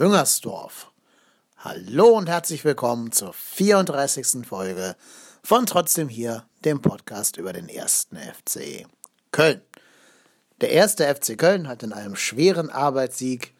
Müngersdorf. 0.00 0.90
Hallo 1.58 2.16
und 2.16 2.26
herzlich 2.26 2.64
willkommen 2.64 3.12
zur 3.12 3.34
34. 3.34 4.46
Folge 4.46 4.96
von 5.42 5.66
Trotzdem 5.66 6.08
hier, 6.08 6.46
dem 6.64 6.80
Podcast 6.80 7.36
über 7.36 7.52
den 7.52 7.68
ersten 7.68 8.16
FC 8.16 8.86
Köln. 9.30 9.60
Der 10.62 10.70
erste 10.70 11.04
FC 11.04 11.36
Köln 11.36 11.68
hat 11.68 11.82
in 11.82 11.92
einem 11.92 12.16
schweren 12.16 12.70
Arbeitssieg 12.70 13.54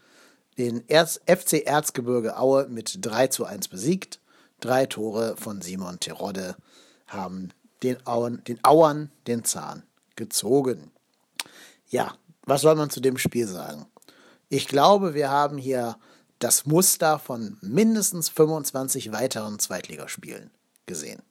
den 0.56 0.82
FC 0.88 1.66
Erzgebirge 1.66 2.38
Aue 2.38 2.68
mit 2.70 3.04
3 3.04 3.26
zu 3.26 3.44
1 3.44 3.68
besiegt. 3.68 4.18
Drei 4.60 4.86
Tore 4.86 5.36
von 5.36 5.60
Simon 5.60 6.00
Terodde 6.00 6.56
haben 7.06 7.50
den 7.82 8.06
Auern, 8.06 8.42
den 8.44 8.64
Auern 8.64 9.12
den 9.26 9.44
Zahn 9.44 9.82
gezogen. 10.16 10.90
Ja, 11.90 12.14
was 12.46 12.62
soll 12.62 12.76
man 12.76 12.88
zu 12.88 13.00
dem 13.00 13.18
Spiel 13.18 13.46
sagen? 13.46 13.84
Ich 14.48 14.68
glaube, 14.68 15.12
wir 15.12 15.28
haben 15.28 15.58
hier 15.58 15.98
das 16.40 16.66
Muster 16.66 17.18
von 17.18 17.58
mindestens 17.60 18.28
25 18.30 19.12
weiteren 19.12 19.58
Zweitligaspielen 19.58 20.50
gesehen. 20.86 21.22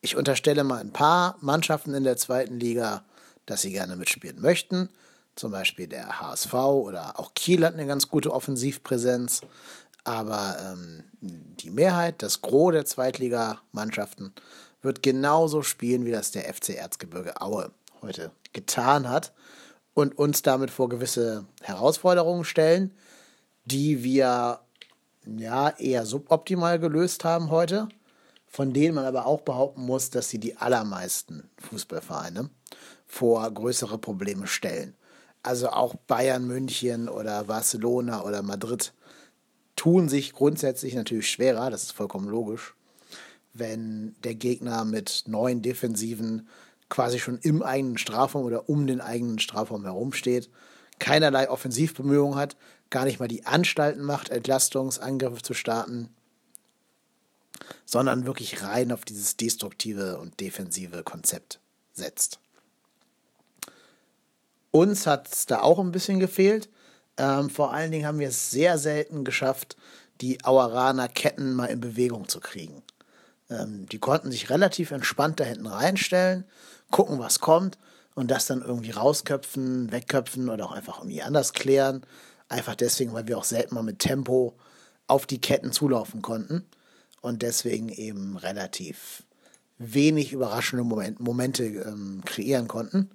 Ich 0.00 0.16
unterstelle 0.16 0.64
mal 0.64 0.80
ein 0.80 0.92
paar 0.92 1.36
Mannschaften 1.40 1.94
in 1.94 2.04
der 2.04 2.16
zweiten 2.16 2.58
Liga, 2.58 3.04
dass 3.44 3.62
sie 3.62 3.72
gerne 3.72 3.96
mitspielen 3.96 4.40
möchten. 4.40 4.88
Zum 5.34 5.50
Beispiel 5.50 5.88
der 5.88 6.20
HSV 6.20 6.54
oder 6.54 7.18
auch 7.18 7.34
Kiel 7.34 7.64
hat 7.64 7.74
eine 7.74 7.86
ganz 7.86 8.08
gute 8.08 8.32
Offensivpräsenz. 8.32 9.40
Aber 10.04 10.58
ähm, 10.60 11.04
die 11.20 11.70
Mehrheit, 11.70 12.22
das 12.22 12.40
Gros 12.40 12.72
der 12.72 12.84
Zweitligamannschaften 12.84 14.32
wird 14.82 15.02
genauso 15.02 15.62
spielen, 15.62 16.04
wie 16.04 16.12
das 16.12 16.30
der 16.30 16.52
FC 16.52 16.70
Erzgebirge 16.70 17.40
Aue 17.40 17.72
heute 18.02 18.30
getan 18.52 19.08
hat 19.08 19.32
und 19.94 20.16
uns 20.16 20.42
damit 20.42 20.70
vor 20.70 20.88
gewisse 20.88 21.46
Herausforderungen 21.62 22.44
stellen, 22.44 22.94
die 23.64 24.04
wir 24.04 24.60
ja 25.26 25.70
eher 25.70 26.06
suboptimal 26.06 26.78
gelöst 26.78 27.24
haben 27.24 27.50
heute, 27.50 27.88
von 28.46 28.72
denen 28.72 28.94
man 28.94 29.04
aber 29.04 29.26
auch 29.26 29.40
behaupten 29.40 29.82
muss, 29.82 30.10
dass 30.10 30.28
sie 30.28 30.38
die 30.38 30.56
allermeisten 30.56 31.48
Fußballvereine 31.58 32.50
vor 33.06 33.50
größere 33.50 33.98
Probleme 33.98 34.46
stellen. 34.46 34.94
Also 35.42 35.70
auch 35.70 35.94
Bayern 35.94 36.46
München 36.46 37.08
oder 37.08 37.44
Barcelona 37.44 38.22
oder 38.22 38.42
Madrid 38.42 38.92
tun 39.76 40.08
sich 40.08 40.32
grundsätzlich 40.32 40.94
natürlich 40.94 41.30
schwerer, 41.30 41.70
das 41.70 41.84
ist 41.84 41.92
vollkommen 41.92 42.28
logisch, 42.28 42.74
wenn 43.52 44.14
der 44.24 44.34
Gegner 44.34 44.84
mit 44.84 45.24
neuen 45.26 45.62
Defensiven 45.62 46.48
quasi 46.88 47.18
schon 47.18 47.38
im 47.38 47.62
eigenen 47.62 47.98
Strafraum 47.98 48.44
oder 48.44 48.68
um 48.68 48.86
den 48.86 49.00
eigenen 49.00 49.38
Strafraum 49.38 49.84
herumsteht, 49.84 50.48
keinerlei 50.98 51.50
Offensivbemühungen 51.50 52.36
hat, 52.36 52.56
gar 52.94 53.04
nicht 53.06 53.18
mal 53.18 53.26
die 53.26 53.44
Anstalten 53.44 54.02
macht, 54.04 54.28
Entlastungsangriffe 54.28 55.42
zu 55.42 55.52
starten, 55.52 56.14
sondern 57.84 58.24
wirklich 58.24 58.62
rein 58.62 58.92
auf 58.92 59.04
dieses 59.04 59.36
destruktive 59.36 60.18
und 60.18 60.38
defensive 60.38 61.02
Konzept 61.02 61.58
setzt. 61.92 62.38
Uns 64.70 65.08
hat 65.08 65.32
es 65.32 65.46
da 65.46 65.60
auch 65.60 65.80
ein 65.80 65.90
bisschen 65.90 66.20
gefehlt. 66.20 66.68
Ähm, 67.16 67.50
vor 67.50 67.72
allen 67.72 67.90
Dingen 67.90 68.06
haben 68.06 68.20
wir 68.20 68.28
es 68.28 68.52
sehr 68.52 68.78
selten 68.78 69.24
geschafft, 69.24 69.76
die 70.20 70.44
Aueraner 70.44 71.08
Ketten 71.08 71.52
mal 71.52 71.66
in 71.66 71.80
Bewegung 71.80 72.28
zu 72.28 72.38
kriegen. 72.38 72.84
Ähm, 73.50 73.86
die 73.86 73.98
konnten 73.98 74.30
sich 74.30 74.50
relativ 74.50 74.92
entspannt 74.92 75.40
da 75.40 75.44
hinten 75.44 75.66
reinstellen, 75.66 76.44
gucken, 76.92 77.18
was 77.18 77.40
kommt 77.40 77.76
und 78.14 78.30
das 78.30 78.46
dann 78.46 78.62
irgendwie 78.62 78.92
rausköpfen, 78.92 79.90
wegköpfen 79.90 80.48
oder 80.48 80.66
auch 80.66 80.72
einfach 80.72 80.98
irgendwie 80.98 81.22
anders 81.22 81.54
klären. 81.54 82.06
Einfach 82.54 82.76
deswegen, 82.76 83.12
weil 83.14 83.26
wir 83.26 83.36
auch 83.36 83.42
selten 83.42 83.74
mal 83.74 83.82
mit 83.82 83.98
Tempo 83.98 84.54
auf 85.08 85.26
die 85.26 85.40
Ketten 85.40 85.72
zulaufen 85.72 86.22
konnten 86.22 86.64
und 87.20 87.42
deswegen 87.42 87.88
eben 87.88 88.36
relativ 88.36 89.24
wenig 89.78 90.32
überraschende 90.32 90.84
Moment, 90.84 91.18
Momente 91.18 91.64
ähm, 91.64 92.22
kreieren 92.24 92.68
konnten. 92.68 93.10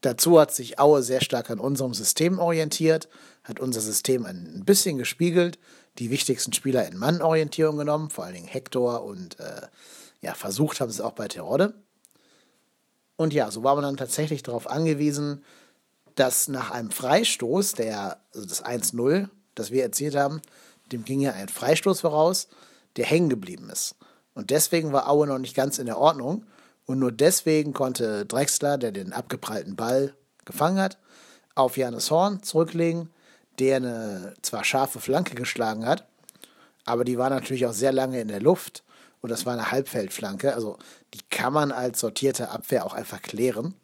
Dazu 0.00 0.38
hat 0.38 0.54
sich 0.54 0.78
Aue 0.78 1.02
sehr 1.02 1.20
stark 1.22 1.50
an 1.50 1.58
unserem 1.58 1.92
System 1.92 2.38
orientiert, 2.38 3.08
hat 3.42 3.58
unser 3.58 3.80
System 3.80 4.26
ein 4.26 4.62
bisschen 4.64 4.96
gespiegelt, 4.96 5.58
die 5.98 6.10
wichtigsten 6.10 6.52
Spieler 6.52 6.86
in 6.86 6.96
Mannorientierung 6.96 7.78
genommen, 7.78 8.10
vor 8.10 8.26
allen 8.26 8.34
Dingen 8.34 8.46
Hector 8.46 9.02
und 9.02 9.40
äh, 9.40 9.62
ja, 10.20 10.34
versucht 10.34 10.80
haben 10.80 10.92
sie 10.92 10.98
es 10.98 11.04
auch 11.04 11.14
bei 11.14 11.26
Terodde. 11.26 11.74
Und 13.16 13.34
ja, 13.34 13.50
so 13.50 13.64
war 13.64 13.74
man 13.74 13.82
dann 13.82 13.96
tatsächlich 13.96 14.44
darauf 14.44 14.70
angewiesen, 14.70 15.42
dass 16.14 16.48
nach 16.48 16.70
einem 16.70 16.90
Freistoß, 16.90 17.74
der, 17.74 18.18
also 18.34 18.46
das 18.46 18.64
1-0, 18.64 19.28
das 19.54 19.70
wir 19.70 19.82
erzielt 19.82 20.16
haben, 20.16 20.40
dem 20.90 21.04
ging 21.04 21.20
ja 21.20 21.32
ein 21.32 21.48
Freistoß 21.48 22.00
voraus, 22.00 22.48
der 22.96 23.06
hängen 23.06 23.28
geblieben 23.28 23.70
ist. 23.70 23.94
Und 24.34 24.50
deswegen 24.50 24.92
war 24.92 25.08
Aue 25.08 25.26
noch 25.26 25.38
nicht 25.38 25.54
ganz 25.54 25.78
in 25.78 25.86
der 25.86 25.98
Ordnung. 25.98 26.46
Und 26.86 26.98
nur 26.98 27.12
deswegen 27.12 27.72
konnte 27.72 28.26
Drexler, 28.26 28.78
der 28.78 28.92
den 28.92 29.12
abgeprallten 29.12 29.76
Ball 29.76 30.14
gefangen 30.44 30.78
hat, 30.78 30.98
auf 31.54 31.76
Janis 31.76 32.10
Horn 32.10 32.42
zurücklegen 32.42 33.10
der 33.58 33.76
eine 33.76 34.34
zwar 34.42 34.64
scharfe 34.64 35.00
Flanke 35.00 35.34
geschlagen 35.34 35.86
hat, 35.86 36.06
aber 36.84 37.04
die 37.04 37.18
war 37.18 37.30
natürlich 37.30 37.66
auch 37.66 37.72
sehr 37.72 37.92
lange 37.92 38.20
in 38.20 38.28
der 38.28 38.40
Luft 38.40 38.82
und 39.20 39.30
das 39.30 39.46
war 39.46 39.52
eine 39.52 39.70
Halbfeldflanke. 39.70 40.54
Also 40.54 40.78
die 41.14 41.20
kann 41.30 41.52
man 41.52 41.70
als 41.70 42.00
sortierte 42.00 42.50
Abwehr 42.50 42.84
auch 42.84 42.94
einfach 42.94 43.22
klären. 43.22 43.74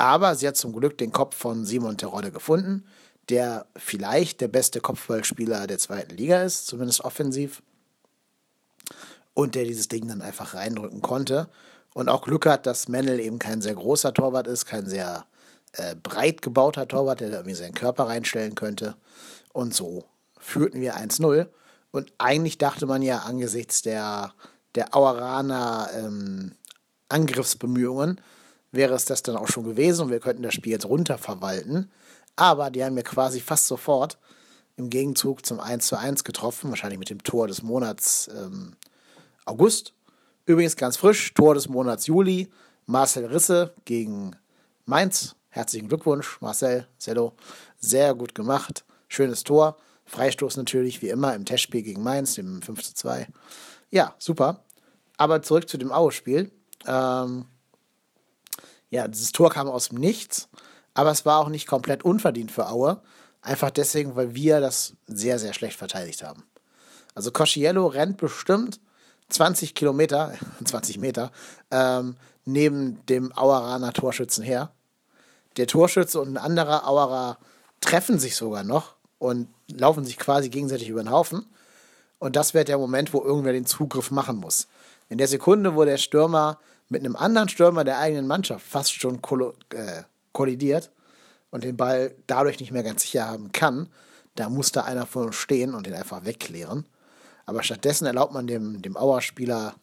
Aber 0.00 0.34
sie 0.34 0.48
hat 0.48 0.56
zum 0.56 0.72
Glück 0.72 0.96
den 0.96 1.12
Kopf 1.12 1.36
von 1.36 1.66
Simon 1.66 1.98
Terodde 1.98 2.32
gefunden, 2.32 2.86
der 3.28 3.66
vielleicht 3.76 4.40
der 4.40 4.48
beste 4.48 4.80
Kopfballspieler 4.80 5.66
der 5.66 5.76
zweiten 5.76 6.16
Liga 6.16 6.42
ist, 6.42 6.66
zumindest 6.66 7.04
offensiv. 7.04 7.60
Und 9.34 9.54
der 9.54 9.64
dieses 9.64 9.88
Ding 9.88 10.08
dann 10.08 10.22
einfach 10.22 10.54
reindrücken 10.54 11.02
konnte. 11.02 11.50
Und 11.92 12.08
auch 12.08 12.22
Glück 12.22 12.46
hat, 12.46 12.64
dass 12.64 12.88
Mendel 12.88 13.20
eben 13.20 13.38
kein 13.38 13.60
sehr 13.60 13.74
großer 13.74 14.14
Torwart 14.14 14.46
ist, 14.46 14.64
kein 14.64 14.86
sehr 14.86 15.26
äh, 15.72 15.94
breit 15.96 16.40
gebauter 16.40 16.88
Torwart, 16.88 17.20
der 17.20 17.28
da 17.28 17.36
irgendwie 17.36 17.56
seinen 17.56 17.74
Körper 17.74 18.04
reinstellen 18.04 18.54
könnte. 18.54 18.96
Und 19.52 19.74
so 19.74 20.06
führten 20.38 20.80
wir 20.80 20.96
1-0. 20.96 21.46
Und 21.90 22.10
eigentlich 22.16 22.56
dachte 22.56 22.86
man 22.86 23.02
ja 23.02 23.18
angesichts 23.18 23.82
der, 23.82 24.32
der 24.76 24.96
Aueraner 24.96 25.90
ähm, 25.94 26.52
Angriffsbemühungen, 27.10 28.18
wäre 28.72 28.94
es 28.94 29.04
das 29.04 29.22
dann 29.22 29.36
auch 29.36 29.48
schon 29.48 29.64
gewesen 29.64 30.02
und 30.02 30.10
wir 30.10 30.20
könnten 30.20 30.42
das 30.42 30.54
Spiel 30.54 30.72
jetzt 30.72 30.86
runterverwalten. 30.86 31.90
Aber 32.36 32.70
die 32.70 32.84
haben 32.84 32.96
wir 32.96 33.02
quasi 33.02 33.40
fast 33.40 33.66
sofort 33.66 34.18
im 34.76 34.90
Gegenzug 34.90 35.44
zum 35.44 35.60
1 35.60 35.86
zu 35.86 35.98
1 35.98 36.24
getroffen, 36.24 36.70
wahrscheinlich 36.70 36.98
mit 36.98 37.10
dem 37.10 37.22
Tor 37.22 37.48
des 37.48 37.62
Monats 37.62 38.28
ähm, 38.34 38.76
August. 39.44 39.94
Übrigens 40.46 40.76
ganz 40.76 40.96
frisch, 40.96 41.34
Tor 41.34 41.54
des 41.54 41.68
Monats 41.68 42.06
Juli, 42.06 42.48
Marcel 42.86 43.26
Risse 43.26 43.74
gegen 43.84 44.36
Mainz 44.86 45.36
Herzlichen 45.52 45.88
Glückwunsch, 45.88 46.40
Marcel, 46.40 46.86
Cello. 47.00 47.32
Sehr 47.76 48.14
gut 48.14 48.36
gemacht. 48.36 48.84
Schönes 49.08 49.42
Tor. 49.42 49.76
Freistoß 50.04 50.56
natürlich, 50.56 51.02
wie 51.02 51.08
immer, 51.08 51.34
im 51.34 51.44
Testspiel 51.44 51.82
gegen 51.82 52.04
Mainz, 52.04 52.34
dem 52.34 52.62
5 52.62 52.82
zu 52.82 52.94
2. 52.94 53.26
Ja, 53.90 54.14
super. 54.18 54.62
Aber 55.16 55.42
zurück 55.42 55.68
zu 55.68 55.76
dem 55.76 55.90
Aue-Spiel. 55.90 56.52
Ähm, 56.86 57.46
ja, 58.90 59.08
dieses 59.08 59.32
Tor 59.32 59.50
kam 59.50 59.68
aus 59.68 59.88
dem 59.88 59.98
Nichts, 59.98 60.48
aber 60.94 61.10
es 61.10 61.24
war 61.24 61.38
auch 61.38 61.48
nicht 61.48 61.66
komplett 61.66 62.04
unverdient 62.04 62.50
für 62.50 62.68
Aue. 62.68 63.00
Einfach 63.42 63.70
deswegen, 63.70 64.16
weil 64.16 64.34
wir 64.34 64.60
das 64.60 64.94
sehr, 65.06 65.38
sehr 65.38 65.54
schlecht 65.54 65.78
verteidigt 65.78 66.22
haben. 66.22 66.44
Also 67.14 67.30
Cosciello 67.30 67.86
rennt 67.86 68.18
bestimmt 68.18 68.80
20 69.30 69.74
Kilometer, 69.74 70.34
20 70.64 70.98
Meter, 70.98 71.30
ähm, 71.70 72.16
neben 72.44 73.04
dem 73.06 73.32
Aueraner 73.36 73.92
Torschützen 73.92 74.44
her 74.44 74.72
der 75.56 75.66
Torschütze 75.66 76.20
und 76.20 76.28
ein 76.28 76.36
anderer 76.36 76.86
Auerer 76.86 77.38
treffen 77.80 78.18
sich 78.18 78.36
sogar 78.36 78.64
noch 78.64 78.94
und 79.18 79.48
laufen 79.68 80.04
sich 80.04 80.18
quasi 80.18 80.48
gegenseitig 80.48 80.88
über 80.88 81.02
den 81.02 81.10
Haufen. 81.10 81.46
Und 82.18 82.36
das 82.36 82.54
wäre 82.54 82.64
der 82.64 82.78
Moment, 82.78 83.12
wo 83.12 83.22
irgendwer 83.22 83.52
den 83.52 83.66
Zugriff 83.66 84.10
machen 84.10 84.36
muss. 84.36 84.68
In 85.08 85.18
der 85.18 85.28
Sekunde, 85.28 85.74
wo 85.74 85.84
der 85.84 85.96
Stürmer 85.96 86.58
mit 86.90 87.02
einem 87.02 87.16
anderen 87.16 87.48
Stürmer 87.48 87.84
der 87.84 87.98
eigenen 87.98 88.26
Mannschaft 88.26 88.66
fast 88.66 88.92
schon 88.92 89.20
äh, 89.72 90.02
kollidiert 90.32 90.90
und 91.50 91.64
den 91.64 91.76
Ball 91.76 92.14
dadurch 92.26 92.60
nicht 92.60 92.72
mehr 92.72 92.82
ganz 92.82 93.02
sicher 93.02 93.26
haben 93.26 93.52
kann, 93.52 93.88
da 94.34 94.50
muss 94.50 94.72
da 94.72 94.82
einer 94.82 95.06
von 95.06 95.26
uns 95.26 95.36
stehen 95.36 95.74
und 95.74 95.86
den 95.86 95.94
einfach 95.94 96.24
wegklären. 96.24 96.84
Aber 97.46 97.62
stattdessen 97.62 98.06
erlaubt 98.06 98.32
man 98.32 98.46
dem, 98.46 98.82
dem 98.82 98.96
Auer-Spieler 98.96 99.74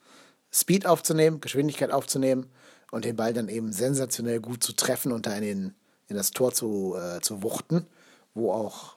Speed 0.51 0.85
aufzunehmen, 0.85 1.41
Geschwindigkeit 1.41 1.91
aufzunehmen 1.91 2.47
und 2.91 3.05
den 3.05 3.15
Ball 3.15 3.33
dann 3.33 3.49
eben 3.49 3.73
sensationell 3.73 4.39
gut 4.39 4.63
zu 4.63 4.73
treffen 4.73 5.11
und 5.11 5.25
da 5.25 5.33
in, 5.33 5.41
den, 5.41 5.75
in 6.07 6.15
das 6.15 6.31
Tor 6.31 6.53
zu, 6.53 6.95
äh, 6.95 7.21
zu 7.21 7.43
wuchten, 7.43 7.85
wo 8.33 8.51
auch, 8.51 8.95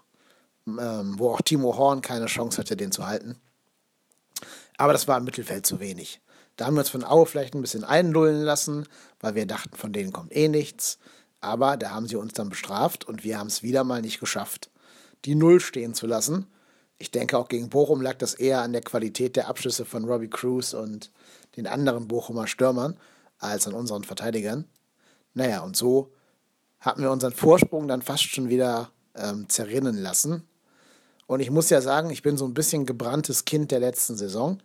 ähm, 0.67 1.15
wo 1.19 1.31
auch 1.31 1.41
Timo 1.43 1.77
Horn 1.77 2.03
keine 2.03 2.27
Chance 2.27 2.59
hatte, 2.59 2.77
den 2.77 2.93
zu 2.93 3.07
halten. 3.07 3.37
Aber 4.77 4.93
das 4.93 5.09
war 5.09 5.19
im 5.19 5.25
Mittelfeld 5.25 5.67
zu 5.67 5.81
wenig. 5.81 6.21
Da 6.61 6.67
haben 6.67 6.75
wir 6.75 6.81
uns 6.81 6.91
von 6.91 7.05
Aue 7.05 7.25
vielleicht 7.25 7.55
ein 7.55 7.63
bisschen 7.63 7.85
einlullen 7.85 8.43
lassen, 8.43 8.87
weil 9.19 9.35
wir 9.35 9.47
dachten, 9.47 9.75
von 9.75 9.95
denen 9.95 10.13
kommt 10.13 10.37
eh 10.37 10.47
nichts. 10.47 10.99
Aber 11.41 11.79
da 11.79 11.93
haben 11.93 12.07
sie 12.07 12.17
uns 12.17 12.35
dann 12.35 12.51
bestraft 12.51 13.07
und 13.07 13.25
wir 13.25 13.39
haben 13.39 13.47
es 13.47 13.63
wieder 13.63 13.83
mal 13.83 14.03
nicht 14.03 14.21
geschafft, 14.21 14.71
die 15.25 15.35
Null 15.35 15.61
stehen 15.61 15.95
zu 15.95 16.07
lassen. 16.07 16.45
Ich 16.99 17.11
denke, 17.11 17.39
auch 17.39 17.49
gegen 17.49 17.71
Bochum 17.71 18.03
lag 18.03 18.19
das 18.19 18.35
eher 18.35 18.61
an 18.61 18.75
der 18.75 18.83
Qualität 18.83 19.37
der 19.37 19.49
Abschlüsse 19.49 19.87
von 19.87 20.05
Robbie 20.05 20.29
Cruz 20.29 20.75
und 20.75 21.11
den 21.57 21.67
anderen 21.67 22.09
Bochumer 22.09 22.47
Stürmern 22.47 22.99
als 23.39 23.67
an 23.67 23.73
unseren 23.73 24.05
Verteidigern. 24.05 24.67
Naja, 25.33 25.63
und 25.63 25.79
so 25.79 26.13
hatten 26.79 27.01
wir 27.01 27.11
unseren 27.11 27.33
Vorsprung 27.33 27.89
dann 27.89 28.03
fast 28.03 28.25
schon 28.25 28.51
wieder 28.51 28.91
ähm, 29.15 29.49
zerrinnen 29.49 29.97
lassen. 29.97 30.43
Und 31.27 31.41
ich 31.41 31.51
muss 31.51 31.71
ja 31.71 31.81
sagen, 31.81 32.11
ich 32.11 32.21
bin 32.21 32.37
so 32.37 32.45
ein 32.45 32.53
bisschen 32.53 32.85
gebranntes 32.85 33.47
Kind 33.47 33.71
der 33.71 33.81
letzten 33.81 34.15
Saison. 34.15 34.61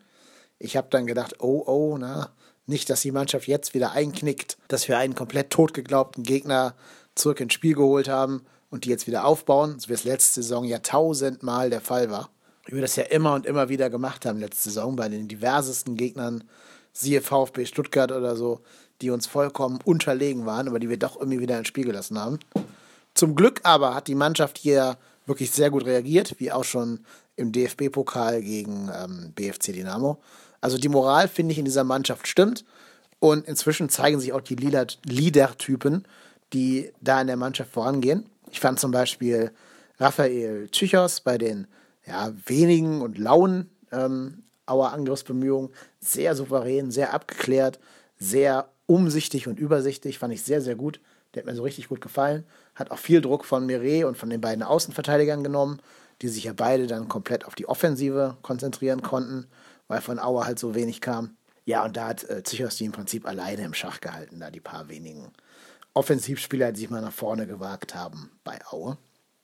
Ich 0.59 0.77
habe 0.77 0.87
dann 0.89 1.05
gedacht, 1.05 1.35
oh, 1.39 1.63
oh, 1.65 1.97
na, 1.97 2.29
nicht, 2.65 2.89
dass 2.89 3.01
die 3.01 3.11
Mannschaft 3.11 3.47
jetzt 3.47 3.73
wieder 3.73 3.91
einknickt, 3.91 4.57
dass 4.67 4.87
wir 4.87 4.97
einen 4.97 5.15
komplett 5.15 5.49
totgeglaubten 5.51 6.23
Gegner 6.23 6.75
zurück 7.13 7.39
ins 7.39 7.53
Spiel 7.53 7.75
geholt 7.75 8.09
haben 8.09 8.41
und 8.69 8.85
die 8.85 8.89
jetzt 8.89 9.07
wieder 9.07 9.25
aufbauen, 9.25 9.79
so 9.79 9.89
wie 9.89 9.93
es 9.93 10.03
letzte 10.03 10.41
Saison 10.41 10.65
ja 10.65 10.79
tausendmal 10.79 11.69
der 11.69 11.81
Fall 11.81 12.09
war. 12.09 12.29
Wie 12.65 12.73
wir 12.73 12.81
das 12.81 12.95
ja 12.95 13.03
immer 13.03 13.33
und 13.35 13.45
immer 13.45 13.69
wieder 13.69 13.89
gemacht 13.89 14.25
haben 14.25 14.39
letzte 14.39 14.69
Saison 14.69 14.95
bei 14.95 15.07
den 15.07 15.27
diversesten 15.27 15.95
Gegnern, 15.95 16.43
siehe 16.91 17.21
VfB 17.21 17.65
Stuttgart 17.65 18.11
oder 18.11 18.35
so, 18.35 18.61
die 19.01 19.11
uns 19.11 19.27
vollkommen 19.27 19.79
unterlegen 19.83 20.45
waren, 20.45 20.67
aber 20.67 20.79
die 20.79 20.89
wir 20.89 20.97
doch 20.97 21.19
irgendwie 21.19 21.39
wieder 21.39 21.59
ins 21.59 21.67
Spiel 21.67 21.85
gelassen 21.85 22.17
haben. 22.17 22.39
Zum 23.13 23.35
Glück 23.35 23.61
aber 23.63 23.93
hat 23.93 24.07
die 24.07 24.15
Mannschaft 24.15 24.57
hier 24.57 24.97
wirklich 25.25 25.51
sehr 25.51 25.69
gut 25.69 25.85
reagiert, 25.85 26.35
wie 26.39 26.51
auch 26.51 26.63
schon 26.63 27.05
im 27.35 27.51
DFB-Pokal 27.51 28.41
gegen 28.41 28.89
ähm, 28.93 29.31
BFC 29.35 29.73
Dynamo. 29.73 30.19
Also 30.65 30.79
die 30.79 30.89
Moral, 30.89 31.27
finde 31.27 31.51
ich, 31.51 31.59
in 31.59 31.65
dieser 31.65 31.83
Mannschaft 31.83 32.27
stimmt. 32.27 32.65
Und 33.19 33.47
inzwischen 33.47 33.87
zeigen 33.87 34.19
sich 34.19 34.33
auch 34.33 34.41
die 34.41 34.55
Leader-Typen, 34.55 36.07
die 36.53 36.91
da 37.01 37.21
in 37.21 37.27
der 37.27 37.37
Mannschaft 37.37 37.71
vorangehen. 37.71 38.25
Ich 38.49 38.61
fand 38.61 38.79
zum 38.79 38.89
Beispiel 38.89 39.51
Raphael 39.99 40.67
Tschüchers 40.71 41.21
bei 41.21 41.37
den 41.37 41.67
ja, 42.07 42.33
wenigen 42.47 43.03
und 43.03 43.19
lauen 43.19 43.69
ähm, 43.91 44.41
Auer 44.65 44.91
Angriffsbemühungen 44.91 45.69
sehr 45.99 46.35
souverän, 46.35 46.89
sehr 46.89 47.13
abgeklärt, 47.13 47.79
sehr 48.17 48.67
umsichtig 48.87 49.47
und 49.47 49.59
übersichtlich. 49.59 50.17
Fand 50.17 50.33
ich 50.33 50.41
sehr, 50.41 50.61
sehr 50.61 50.73
gut. 50.73 50.99
Der 51.35 51.43
hat 51.43 51.45
mir 51.45 51.55
so 51.55 51.61
richtig 51.61 51.89
gut 51.89 52.01
gefallen. 52.01 52.43
Hat 52.73 52.89
auch 52.89 52.97
viel 52.97 53.21
Druck 53.21 53.45
von 53.45 53.67
Mire 53.67 54.07
und 54.07 54.17
von 54.17 54.31
den 54.31 54.41
beiden 54.41 54.63
Außenverteidigern 54.63 55.43
genommen, 55.43 55.79
die 56.23 56.27
sich 56.27 56.45
ja 56.45 56.53
beide 56.53 56.87
dann 56.87 57.07
komplett 57.07 57.45
auf 57.45 57.53
die 57.53 57.69
Offensive 57.69 58.37
konzentrieren 58.41 59.03
konnten 59.03 59.45
weil 59.87 60.01
von 60.01 60.19
Auer 60.19 60.45
halt 60.45 60.59
so 60.59 60.75
wenig 60.75 61.01
kam. 61.01 61.37
Ja, 61.65 61.83
und 61.83 61.97
da 61.97 62.07
hat 62.07 62.29
äh, 62.29 62.43
Zichos 62.43 62.77
die 62.77 62.85
im 62.85 62.91
Prinzip 62.91 63.27
alleine 63.27 63.63
im 63.63 63.73
Schach 63.73 64.01
gehalten, 64.01 64.39
da 64.39 64.51
die 64.51 64.59
paar 64.59 64.87
wenigen 64.87 65.31
Offensivspieler, 65.93 66.71
die 66.71 66.81
sich 66.81 66.89
mal 66.89 67.01
nach 67.01 67.13
vorne 67.13 67.47
gewagt 67.47 67.95
haben 67.95 68.31
bei 68.43 68.59
Aue. 68.69 68.97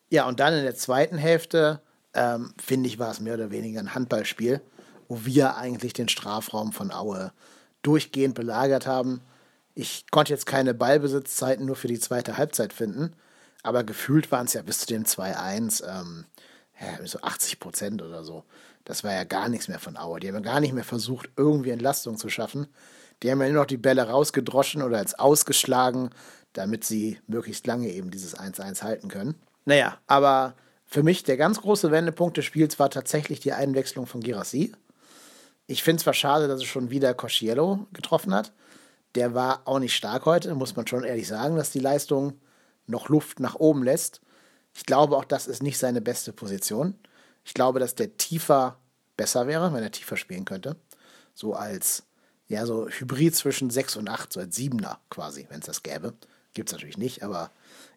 Ja, 0.10 0.28
und 0.28 0.40
dann 0.40 0.54
in 0.54 0.64
der 0.64 0.76
zweiten 0.76 1.18
Hälfte, 1.18 1.82
ähm, 2.14 2.54
finde 2.62 2.90
ich, 2.90 3.00
war 3.00 3.12
es 3.12 3.22
mehr 3.22 3.36
oder 3.36 3.52
weniger 3.52 3.80
ein 3.80 3.96
Handballspiel, 3.96 4.62
wo 5.08 5.26
wir 5.26 5.56
eigentlich 5.56 5.94
den 5.94 6.10
Strafraum 6.10 6.74
von 6.74 6.92
Aue 6.92 7.32
durchgehend 7.82 8.36
belagert 8.36 8.86
haben. 8.86 9.22
Ich 9.74 10.06
konnte 10.12 10.34
jetzt 10.34 10.46
keine 10.46 10.74
Ballbesitzzeiten 10.74 11.66
nur 11.66 11.78
für 11.78 11.88
die 11.88 12.00
zweite 12.00 12.38
Halbzeit 12.38 12.74
finden, 12.74 13.14
aber 13.64 13.84
gefühlt 13.84 14.32
waren 14.32 14.46
es 14.46 14.54
ja 14.54 14.62
bis 14.62 14.80
zu 14.80 14.88
dem 14.88 15.06
2-1 15.06 15.88
ähm, 15.88 16.26
ja, 16.80 17.06
so 17.06 17.20
80 17.22 17.60
Prozent 17.60 18.02
oder 18.02 18.24
so. 18.24 18.44
Das 18.86 19.04
war 19.04 19.14
ja 19.14 19.24
gar 19.24 19.50
nichts 19.50 19.68
mehr 19.68 19.80
von 19.80 19.98
Auer. 19.98 20.20
Die 20.20 20.28
haben 20.28 20.36
ja 20.36 20.42
gar 20.42 20.60
nicht 20.60 20.74
mehr 20.74 20.84
versucht, 20.84 21.30
irgendwie 21.38 21.70
Entlastung 21.70 22.18
zu 22.18 22.30
schaffen. 22.30 22.68
Die 23.22 23.30
haben 23.30 23.42
ja 23.42 23.48
nur 23.50 23.62
noch 23.62 23.68
die 23.68 23.78
Bälle 23.78 24.08
rausgedroschen 24.08 24.82
oder 24.82 24.98
als 24.98 25.18
ausgeschlagen, 25.18 26.10
damit 26.54 26.84
sie 26.84 27.20
möglichst 27.28 27.68
lange 27.68 27.90
eben 27.90 28.12
dieses 28.12 28.38
1-1 28.38 28.82
halten 28.82 29.08
können. 29.08 29.36
Naja, 29.66 29.98
aber 30.08 30.56
für 30.86 31.04
mich 31.04 31.24
der 31.24 31.38
ganz 31.38 31.62
große 31.62 31.92
Wendepunkt 31.92 32.38
des 32.38 32.46
Spiels 32.46 32.80
war 32.80 32.90
tatsächlich 32.90 33.40
die 33.40 33.54
Einwechslung 33.54 34.08
von 34.08 34.22
Girassi. 34.22 34.74
Ich 35.68 35.84
finde 35.84 35.98
es 35.98 36.04
zwar 36.04 36.14
schade, 36.14 36.48
dass 36.48 36.60
es 36.60 36.66
schon 36.66 36.90
wieder 36.90 37.14
Cosciello 37.14 37.88
getroffen 37.94 38.34
hat. 38.34 38.52
Der 39.16 39.34
war 39.34 39.62
auch 39.66 39.80
nicht 39.80 39.96
stark 39.96 40.26
heute, 40.26 40.54
muss 40.56 40.76
man 40.76 40.88
schon 40.88 41.04
ehrlich 41.04 41.28
sagen, 41.28 41.56
dass 41.56 41.72
die 41.72 41.80
Leistung 41.80 42.40
noch 42.88 43.10
Luft 43.10 43.40
nach 43.40 43.56
oben 43.56 43.84
lässt. 43.84 44.22
Ich 44.74 44.86
glaube 44.86 45.16
auch, 45.16 45.26
das 45.26 45.48
ist 45.48 45.64
nicht 45.64 45.78
seine 45.78 46.02
beste 46.02 46.34
Position. 46.34 46.96
Ich 47.44 47.54
glaube, 47.54 47.80
dass 47.80 47.96
der 47.96 48.18
tiefer 48.18 48.78
besser 49.18 49.48
wäre, 49.48 49.74
wenn 49.74 49.84
er 49.84 49.92
tiefer 49.92 50.18
spielen 50.18 50.46
könnte. 50.46 50.76
So 51.34 51.54
als, 51.54 52.04
ja, 52.48 52.66
so 52.66 52.88
Hybrid 52.88 53.36
zwischen 53.36 53.70
6 53.70 53.98
und 53.98 54.10
8, 54.10 54.34
so 54.34 54.40
als 54.40 54.56
Siebener 54.56 55.00
quasi, 55.10 55.46
wenn 55.50 55.60
es 55.60 55.66
das 55.66 55.84
gäbe. 55.84 56.14
Gibt 56.54 56.70
es 56.70 56.74
natürlich 56.74 56.98
nicht, 56.98 57.24
aber 57.24 57.52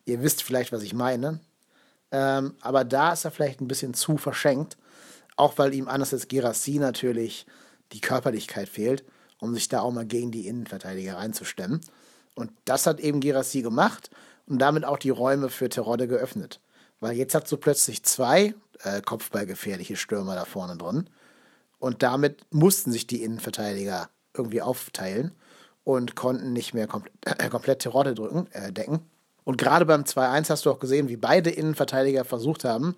ihr 0.05 0.23
wisst 0.23 0.43
vielleicht, 0.43 0.73
was 0.73 0.82
ich 0.82 0.94
meine. 0.94 1.41
Ähm, 2.12 2.55
aber 2.61 2.85
da 2.85 3.12
ist 3.12 3.25
er 3.25 3.31
vielleicht 3.31 3.61
ein 3.61 3.69
bisschen 3.69 3.94
zu 3.94 4.17
verschenkt, 4.17 4.76
auch 5.37 5.58
weil 5.58 5.75
ihm 5.75 5.88
anders 5.88 6.12
als 6.12 6.29
Gerassi 6.29 6.79
natürlich 6.79 7.46
die 7.93 8.00
Körperlichkeit 8.00 8.69
fehlt, 8.69 9.05
um 9.41 9.55
sich 9.55 9.69
da 9.69 9.81
auch 9.81 9.93
mal 9.93 10.06
gegen 10.06 10.31
die 10.31 10.46
Innenverteidiger 10.46 11.17
reinzustemmen. 11.17 11.81
Und 12.35 12.52
das 12.64 12.87
hat 12.87 13.00
eben 13.00 13.20
Gerassi 13.20 13.62
gemacht 13.62 14.11
und 14.46 14.58
damit 14.58 14.85
auch 14.85 14.99
die 14.99 15.11
Räume 15.11 15.49
für 15.49 15.69
Terodde 15.69 16.06
geöffnet. 16.06 16.61
Weil 17.05 17.19
jetzt 17.19 17.35
hast 17.35 17.53
du 17.53 17.59
plötzlich 17.59 18.03
zwei 18.03 18.55
äh, 18.83 19.03
kopfballgefährliche 19.03 19.95
Stürmer 19.95 20.37
da 20.37 20.47
vorne 20.47 20.79
drin. 20.79 21.11
Und 21.79 22.03
damit 22.03 22.47
mussten 22.51 22.93
sich 22.93 23.06
die 23.06 23.23
Innenverteidiger 23.23 24.09
irgendwie 24.33 24.62
aufteilen 24.62 25.33
und 25.85 26.15
konnten 26.15 26.55
nicht 26.55 26.73
mehr 26.73 26.87
komplett, 26.87 27.12
äh, 27.27 27.51
komplett 27.51 27.81
Terodde 27.81 28.15
drücken, 28.15 28.51
äh, 28.53 28.73
decken. 28.73 29.01
Und 29.45 29.59
gerade 29.59 29.85
beim 29.85 30.05
2-1 30.05 30.49
hast 30.49 30.65
du 30.65 30.71
auch 30.71 30.79
gesehen, 30.79 31.11
wie 31.11 31.19
beide 31.19 31.51
Innenverteidiger 31.51 32.25
versucht 32.25 32.65
haben, 32.65 32.97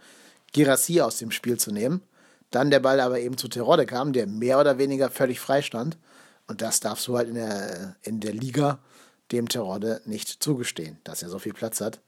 Girassi 0.52 1.00
aus 1.00 1.18
dem 1.18 1.32
Spiel 1.32 1.58
zu 1.58 1.72
nehmen. 1.72 2.00
Dann 2.52 2.70
der 2.70 2.78
Ball 2.78 3.00
aber 3.00 3.18
eben 3.18 3.36
zu 3.36 3.48
Terodde 3.48 3.86
kam, 3.86 4.12
der 4.12 4.28
mehr 4.28 4.60
oder 4.60 4.78
weniger 4.78 5.10
völlig 5.10 5.40
frei 5.40 5.62
stand. 5.62 5.98
Und 6.46 6.62
das 6.62 6.78
darfst 6.78 7.08
du 7.08 7.16
halt 7.16 7.28
in 7.28 7.34
der, 7.34 7.96
in 8.02 8.20
der 8.20 8.34
Liga 8.34 8.78
dem 9.32 9.48
Terodde 9.48 10.00
nicht 10.04 10.44
zugestehen, 10.44 11.00
dass 11.02 11.24
er 11.24 11.28
so 11.28 11.40
viel 11.40 11.54
Platz 11.54 11.80
hat 11.80 11.98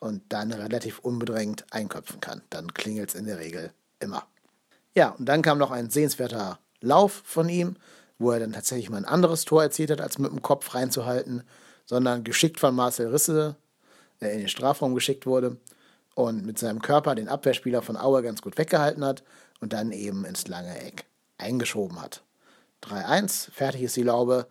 und 0.00 0.22
dann 0.30 0.52
relativ 0.52 0.98
unbedrängt 0.98 1.64
einköpfen 1.70 2.20
kann. 2.20 2.42
Dann 2.50 2.74
klingelt 2.74 3.10
es 3.10 3.14
in 3.14 3.26
der 3.26 3.38
Regel 3.38 3.72
immer. 4.00 4.26
Ja, 4.94 5.10
und 5.10 5.26
dann 5.26 5.42
kam 5.42 5.58
noch 5.58 5.70
ein 5.70 5.90
sehenswerter 5.90 6.58
Lauf 6.80 7.22
von 7.24 7.48
ihm, 7.48 7.76
wo 8.18 8.32
er 8.32 8.40
dann 8.40 8.52
tatsächlich 8.52 8.90
mal 8.90 8.96
ein 8.96 9.04
anderes 9.04 9.44
Tor 9.44 9.62
erzielt 9.62 9.90
hat, 9.90 10.00
als 10.00 10.18
mit 10.18 10.32
dem 10.32 10.42
Kopf 10.42 10.74
reinzuhalten, 10.74 11.44
sondern 11.86 12.24
geschickt 12.24 12.58
von 12.58 12.74
Marcel 12.74 13.08
Risse 13.08 13.56
der 14.20 14.32
in 14.32 14.40
den 14.40 14.48
Strafraum 14.48 14.94
geschickt 14.94 15.26
wurde 15.26 15.56
und 16.14 16.44
mit 16.44 16.58
seinem 16.58 16.82
Körper 16.82 17.14
den 17.14 17.28
Abwehrspieler 17.28 17.82
von 17.82 17.96
Aue 17.96 18.22
ganz 18.22 18.42
gut 18.42 18.58
weggehalten 18.58 19.04
hat 19.04 19.22
und 19.60 19.72
dann 19.72 19.92
eben 19.92 20.24
ins 20.24 20.46
lange 20.48 20.78
Eck 20.82 21.04
eingeschoben 21.38 22.00
hat. 22.00 22.22
3-1, 22.84 23.50
fertig 23.50 23.82
ist 23.82 23.96
die 23.96 24.02
Laube. 24.02 24.46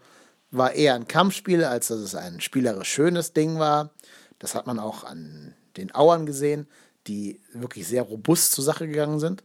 War 0.51 0.73
eher 0.73 0.95
ein 0.95 1.07
Kampfspiel, 1.07 1.63
als 1.63 1.89
dass 1.89 1.99
es 1.99 2.15
ein 2.15 2.41
spielerisch 2.41 2.91
schönes 2.91 3.33
Ding 3.33 3.59
war. 3.59 3.91
Das 4.39 4.55
hat 4.55 4.67
man 4.67 4.79
auch 4.79 5.03
an 5.03 5.53
den 5.77 5.93
Auern 5.93 6.25
gesehen, 6.25 6.67
die 7.07 7.39
wirklich 7.53 7.87
sehr 7.87 8.03
robust 8.03 8.53
zur 8.53 8.63
Sache 8.63 8.87
gegangen 8.87 9.19
sind. 9.19 9.43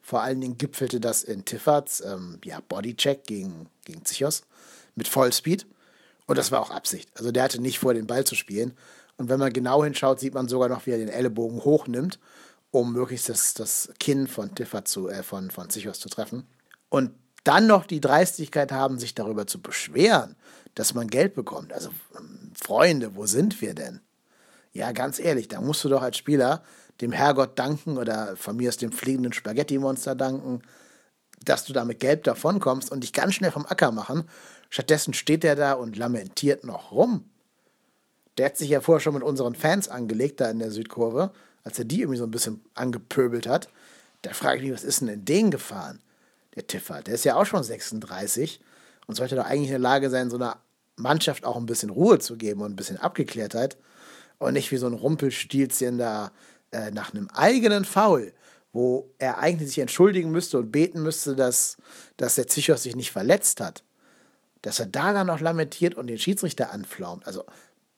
Vor 0.00 0.22
allen 0.22 0.40
Dingen 0.40 0.58
gipfelte 0.58 1.00
das 1.00 1.22
in 1.22 1.44
Tiffards 1.44 2.02
ähm, 2.02 2.38
ja, 2.44 2.60
Bodycheck 2.68 3.24
gegen, 3.24 3.68
gegen 3.84 4.04
Zichos 4.04 4.42
mit 4.94 5.08
Vollspeed. 5.08 5.66
Und 6.26 6.38
das 6.38 6.52
war 6.52 6.60
auch 6.60 6.70
Absicht. 6.70 7.10
Also 7.14 7.32
der 7.32 7.44
hatte 7.44 7.60
nicht 7.60 7.78
vor, 7.78 7.94
den 7.94 8.06
Ball 8.06 8.24
zu 8.24 8.34
spielen. 8.34 8.76
Und 9.16 9.28
wenn 9.28 9.38
man 9.38 9.52
genau 9.52 9.84
hinschaut, 9.84 10.20
sieht 10.20 10.34
man 10.34 10.48
sogar 10.48 10.68
noch, 10.68 10.86
wie 10.86 10.90
er 10.90 10.98
den 10.98 11.08
Ellenbogen 11.08 11.64
hochnimmt, 11.64 12.18
um 12.70 12.92
möglichst 12.92 13.28
das, 13.28 13.54
das 13.54 13.90
Kinn 14.00 14.26
von 14.26 14.54
Tiffert 14.54 14.88
zu, 14.88 15.08
äh, 15.08 15.22
von, 15.22 15.50
von 15.50 15.70
Zichos 15.70 16.00
zu 16.00 16.08
treffen. 16.08 16.46
Und 16.88 17.12
dann 17.44 17.66
noch 17.66 17.86
die 17.86 18.00
Dreistigkeit 18.00 18.72
haben, 18.72 18.98
sich 18.98 19.14
darüber 19.14 19.46
zu 19.46 19.60
beschweren, 19.60 20.34
dass 20.74 20.94
man 20.94 21.08
Geld 21.08 21.34
bekommt. 21.34 21.72
Also, 21.72 21.90
ähm, 22.18 22.52
Freunde, 22.60 23.14
wo 23.16 23.26
sind 23.26 23.60
wir 23.60 23.74
denn? 23.74 24.00
Ja, 24.74 24.90
ganz 24.90 25.20
ehrlich, 25.20 25.46
da 25.46 25.60
musst 25.60 25.84
du 25.84 25.88
doch 25.88 26.02
als 26.02 26.16
Spieler 26.16 26.62
dem 27.00 27.12
Herrgott 27.12 27.58
danken 27.58 27.96
oder 27.96 28.36
von 28.36 28.56
mir 28.56 28.68
aus 28.68 28.76
dem 28.76 28.92
fliegenden 28.92 29.32
Spaghetti-Monster 29.32 30.16
danken, 30.16 30.62
dass 31.44 31.64
du 31.64 31.72
da 31.72 31.84
mit 31.84 32.00
Gelb 32.00 32.24
davonkommst 32.24 32.90
und 32.90 33.02
dich 33.02 33.12
ganz 33.12 33.34
schnell 33.34 33.52
vom 33.52 33.66
Acker 33.66 33.92
machen. 33.92 34.24
Stattdessen 34.70 35.14
steht 35.14 35.44
er 35.44 35.54
da 35.54 35.74
und 35.74 35.96
lamentiert 35.96 36.64
noch 36.64 36.90
rum. 36.90 37.30
Der 38.36 38.46
hat 38.46 38.56
sich 38.56 38.70
ja 38.70 38.80
vorher 38.80 39.00
schon 39.00 39.14
mit 39.14 39.22
unseren 39.22 39.54
Fans 39.54 39.88
angelegt, 39.88 40.40
da 40.40 40.50
in 40.50 40.58
der 40.58 40.72
Südkurve, 40.72 41.32
als 41.62 41.78
er 41.78 41.84
die 41.84 42.00
irgendwie 42.00 42.18
so 42.18 42.24
ein 42.24 42.32
bisschen 42.32 42.64
angepöbelt 42.74 43.46
hat. 43.46 43.68
Da 44.22 44.32
frage 44.32 44.56
ich 44.56 44.64
mich, 44.64 44.72
was 44.72 44.84
ist 44.84 45.02
denn 45.02 45.08
in 45.08 45.24
den 45.24 45.50
gefahren? 45.52 46.00
Der 46.56 46.66
Tiffer, 46.66 47.02
der 47.02 47.14
ist 47.14 47.24
ja 47.24 47.36
auch 47.36 47.46
schon 47.46 47.62
36 47.62 48.60
und 49.06 49.14
sollte 49.14 49.36
doch 49.36 49.44
eigentlich 49.44 49.68
in 49.68 49.74
der 49.74 49.78
Lage 49.78 50.10
sein, 50.10 50.30
so 50.30 50.36
einer 50.36 50.56
Mannschaft 50.96 51.44
auch 51.44 51.56
ein 51.56 51.66
bisschen 51.66 51.90
Ruhe 51.90 52.18
zu 52.18 52.36
geben 52.36 52.62
und 52.62 52.72
ein 52.72 52.76
bisschen 52.76 52.96
Abgeklärtheit 52.96 53.76
und 54.38 54.54
nicht 54.54 54.70
wie 54.72 54.76
so 54.76 54.86
ein 54.86 54.94
Rumpelstilzchen 54.94 55.98
da 55.98 56.32
äh, 56.72 56.90
nach 56.90 57.14
einem 57.14 57.28
eigenen 57.30 57.84
Foul, 57.84 58.32
wo 58.72 59.10
er 59.18 59.38
eigentlich 59.38 59.68
sich 59.68 59.78
entschuldigen 59.78 60.30
müsste 60.30 60.58
und 60.58 60.72
beten 60.72 61.02
müsste, 61.02 61.36
dass, 61.36 61.76
dass 62.16 62.34
der 62.34 62.46
Zichos 62.46 62.82
sich 62.82 62.96
nicht 62.96 63.12
verletzt 63.12 63.60
hat. 63.60 63.84
Dass 64.62 64.80
er 64.80 64.86
da 64.86 65.12
dann 65.12 65.26
noch 65.26 65.40
lamentiert 65.40 65.94
und 65.94 66.08
den 66.08 66.18
Schiedsrichter 66.18 66.72
anflaumt. 66.72 67.26
Also 67.26 67.44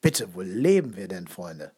bitte, 0.01 0.35
wo 0.35 0.43
leben 0.43 0.97
wir 0.97 1.09
denn, 1.09 1.29
Freunde? 1.29 1.73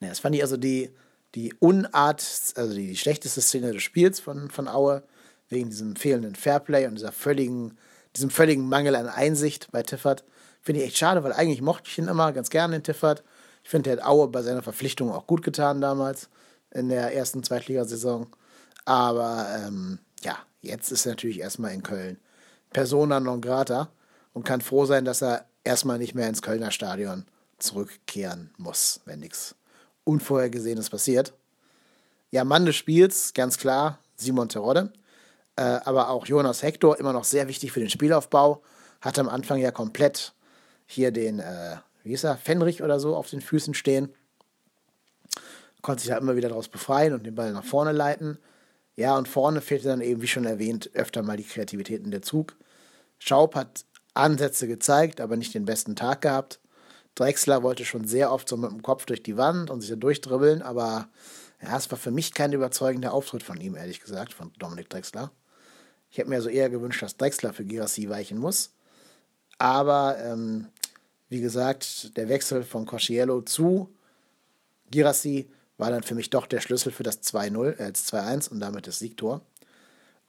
Na, 0.00 0.08
das 0.08 0.18
fand 0.18 0.34
ich 0.34 0.42
also 0.42 0.56
die, 0.56 0.90
die 1.34 1.54
Unart, 1.60 2.22
also 2.56 2.74
die, 2.74 2.88
die 2.88 2.96
schlechteste 2.96 3.40
Szene 3.40 3.72
des 3.72 3.82
Spiels 3.82 4.20
von, 4.20 4.50
von 4.50 4.68
Aue, 4.68 5.02
wegen 5.48 5.70
diesem 5.70 5.96
fehlenden 5.96 6.34
Fairplay 6.34 6.86
und 6.86 6.96
dieser 6.96 7.12
völligen, 7.12 7.78
diesem 8.16 8.30
völligen 8.30 8.68
Mangel 8.68 8.96
an 8.96 9.06
Einsicht 9.06 9.70
bei 9.70 9.82
Tiffert. 9.82 10.24
Finde 10.62 10.80
ich 10.80 10.88
echt 10.88 10.98
schade, 10.98 11.24
weil 11.24 11.32
eigentlich 11.32 11.60
mochte 11.60 11.90
ich 11.90 11.98
ihn 11.98 12.08
immer 12.08 12.32
ganz 12.32 12.48
gerne, 12.48 12.76
den 12.76 12.84
Tiffert. 12.84 13.24
Ich 13.64 13.70
finde, 13.70 13.90
der 13.90 13.98
hat 14.00 14.08
Aue 14.08 14.28
bei 14.28 14.42
seiner 14.42 14.62
Verpflichtung 14.62 15.12
auch 15.12 15.26
gut 15.26 15.42
getan 15.42 15.80
damals, 15.80 16.28
in 16.70 16.88
der 16.88 17.14
ersten 17.14 17.42
Zweitligasaison. 17.42 18.28
Aber 18.84 19.46
ähm, 19.56 19.98
ja, 20.22 20.38
jetzt 20.60 20.90
ist 20.90 21.04
er 21.06 21.12
natürlich 21.12 21.40
erstmal 21.40 21.72
in 21.72 21.82
Köln 21.82 22.18
Persona 22.72 23.20
non 23.20 23.40
grata 23.40 23.90
und 24.32 24.44
kann 24.44 24.60
froh 24.60 24.86
sein, 24.86 25.04
dass 25.04 25.22
er 25.22 25.44
erstmal 25.64 25.98
nicht 25.98 26.14
mehr 26.14 26.28
ins 26.28 26.42
Kölner 26.42 26.70
Stadion 26.70 27.26
zurückkehren 27.58 28.50
muss, 28.56 29.00
wenn 29.04 29.20
nichts 29.20 29.54
Unvorhergesehenes 30.04 30.90
passiert. 30.90 31.34
Ja, 32.30 32.44
Mann 32.44 32.64
des 32.64 32.76
Spiels, 32.76 33.34
ganz 33.34 33.58
klar, 33.58 33.98
Simon 34.16 34.48
Terodde. 34.48 34.92
Äh, 35.56 35.80
aber 35.84 36.08
auch 36.08 36.26
Jonas 36.26 36.62
Hector, 36.62 36.98
immer 36.98 37.12
noch 37.12 37.24
sehr 37.24 37.46
wichtig 37.46 37.72
für 37.72 37.80
den 37.80 37.90
Spielaufbau. 37.90 38.62
Hat 39.00 39.18
am 39.18 39.28
Anfang 39.28 39.58
ja 39.58 39.70
komplett 39.70 40.32
hier 40.86 41.10
den, 41.10 41.38
äh, 41.38 41.76
wie 42.02 42.12
ist 42.12 42.24
er, 42.24 42.36
Fenrich 42.36 42.82
oder 42.82 43.00
so 43.00 43.16
auf 43.16 43.30
den 43.30 43.40
Füßen 43.40 43.74
stehen. 43.74 44.10
Konnte 45.80 46.02
sich 46.02 46.10
da 46.10 46.18
immer 46.18 46.36
wieder 46.36 46.48
daraus 46.48 46.68
befreien 46.68 47.12
und 47.12 47.24
den 47.24 47.34
Ball 47.34 47.52
nach 47.52 47.64
vorne 47.64 47.92
leiten. 47.92 48.38
Ja, 48.96 49.16
und 49.16 49.26
vorne 49.26 49.60
fehlte 49.60 49.88
dann 49.88 50.00
eben, 50.00 50.22
wie 50.22 50.28
schon 50.28 50.44
erwähnt, 50.44 50.90
öfter 50.94 51.22
mal 51.22 51.36
die 51.36 51.44
Kreativität 51.44 52.04
in 52.04 52.10
der 52.10 52.22
Zug. 52.22 52.56
Schaub 53.18 53.54
hat 53.54 53.84
Ansätze 54.14 54.68
gezeigt, 54.68 55.20
aber 55.20 55.36
nicht 55.36 55.54
den 55.54 55.64
besten 55.64 55.96
Tag 55.96 56.20
gehabt. 56.20 56.60
Drexler 57.14 57.62
wollte 57.62 57.84
schon 57.84 58.06
sehr 58.06 58.32
oft 58.32 58.48
so 58.48 58.56
mit 58.56 58.70
dem 58.70 58.82
Kopf 58.82 59.06
durch 59.06 59.22
die 59.22 59.36
Wand 59.36 59.70
und 59.70 59.80
sich 59.80 59.90
da 59.90 59.96
durchdribbeln, 59.96 60.62
aber 60.62 61.08
ja, 61.62 61.76
es 61.76 61.90
war 61.90 61.98
für 61.98 62.10
mich 62.10 62.34
kein 62.34 62.52
überzeugender 62.52 63.12
Auftritt 63.12 63.42
von 63.42 63.60
ihm, 63.60 63.76
ehrlich 63.76 64.00
gesagt, 64.00 64.32
von 64.32 64.52
Dominik 64.58 64.88
Drexler. 64.88 65.30
Ich 66.10 66.18
hätte 66.18 66.28
mir 66.28 66.42
so 66.42 66.48
eher 66.48 66.68
gewünscht, 66.68 67.02
dass 67.02 67.16
Drexler 67.16 67.52
für 67.52 67.64
Girassi 67.64 68.08
weichen 68.08 68.38
muss. 68.38 68.74
Aber 69.58 70.18
ähm, 70.18 70.68
wie 71.28 71.40
gesagt, 71.40 72.16
der 72.16 72.28
Wechsel 72.28 72.62
von 72.62 72.86
Cosciello 72.86 73.42
zu 73.42 73.94
Girassi 74.90 75.50
war 75.78 75.90
dann 75.90 76.02
für 76.02 76.14
mich 76.14 76.30
doch 76.30 76.46
der 76.46 76.60
Schlüssel 76.60 76.92
für 76.92 77.02
das 77.02 77.22
2-0, 77.22 77.78
äh, 77.78 77.92
2-1 77.92 78.50
und 78.50 78.60
damit 78.60 78.86
das 78.86 78.98
Siegtor. 78.98 79.40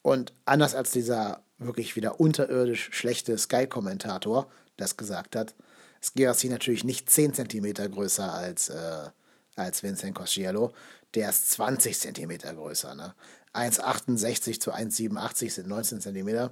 Und 0.02 0.34
anders 0.46 0.76
als 0.76 0.92
dieser 0.92 1.44
wirklich 1.58 1.96
wieder 1.96 2.20
unterirdisch 2.20 2.90
schlechte 2.92 3.38
Sky-Kommentator 3.38 4.50
das 4.78 4.98
gesagt 4.98 5.36
hat, 5.36 5.54
ist 6.02 6.16
Gerassi 6.16 6.50
natürlich 6.50 6.84
nicht 6.84 7.10
10 7.10 7.34
cm 7.34 7.74
größer 7.92 8.34
als, 8.34 8.70
äh, 8.70 9.10
als 9.56 9.84
Vincent 9.84 10.16
Cosciello. 10.16 10.74
Der 11.14 11.30
ist 11.30 11.52
20 11.52 11.98
cm 12.00 12.38
größer. 12.56 12.96
Ne? 12.96 13.14
1,68 13.54 14.60
zu 14.60 14.74
1,87 14.74 15.52
sind 15.52 15.68
19 15.68 16.02
cm. 16.02 16.50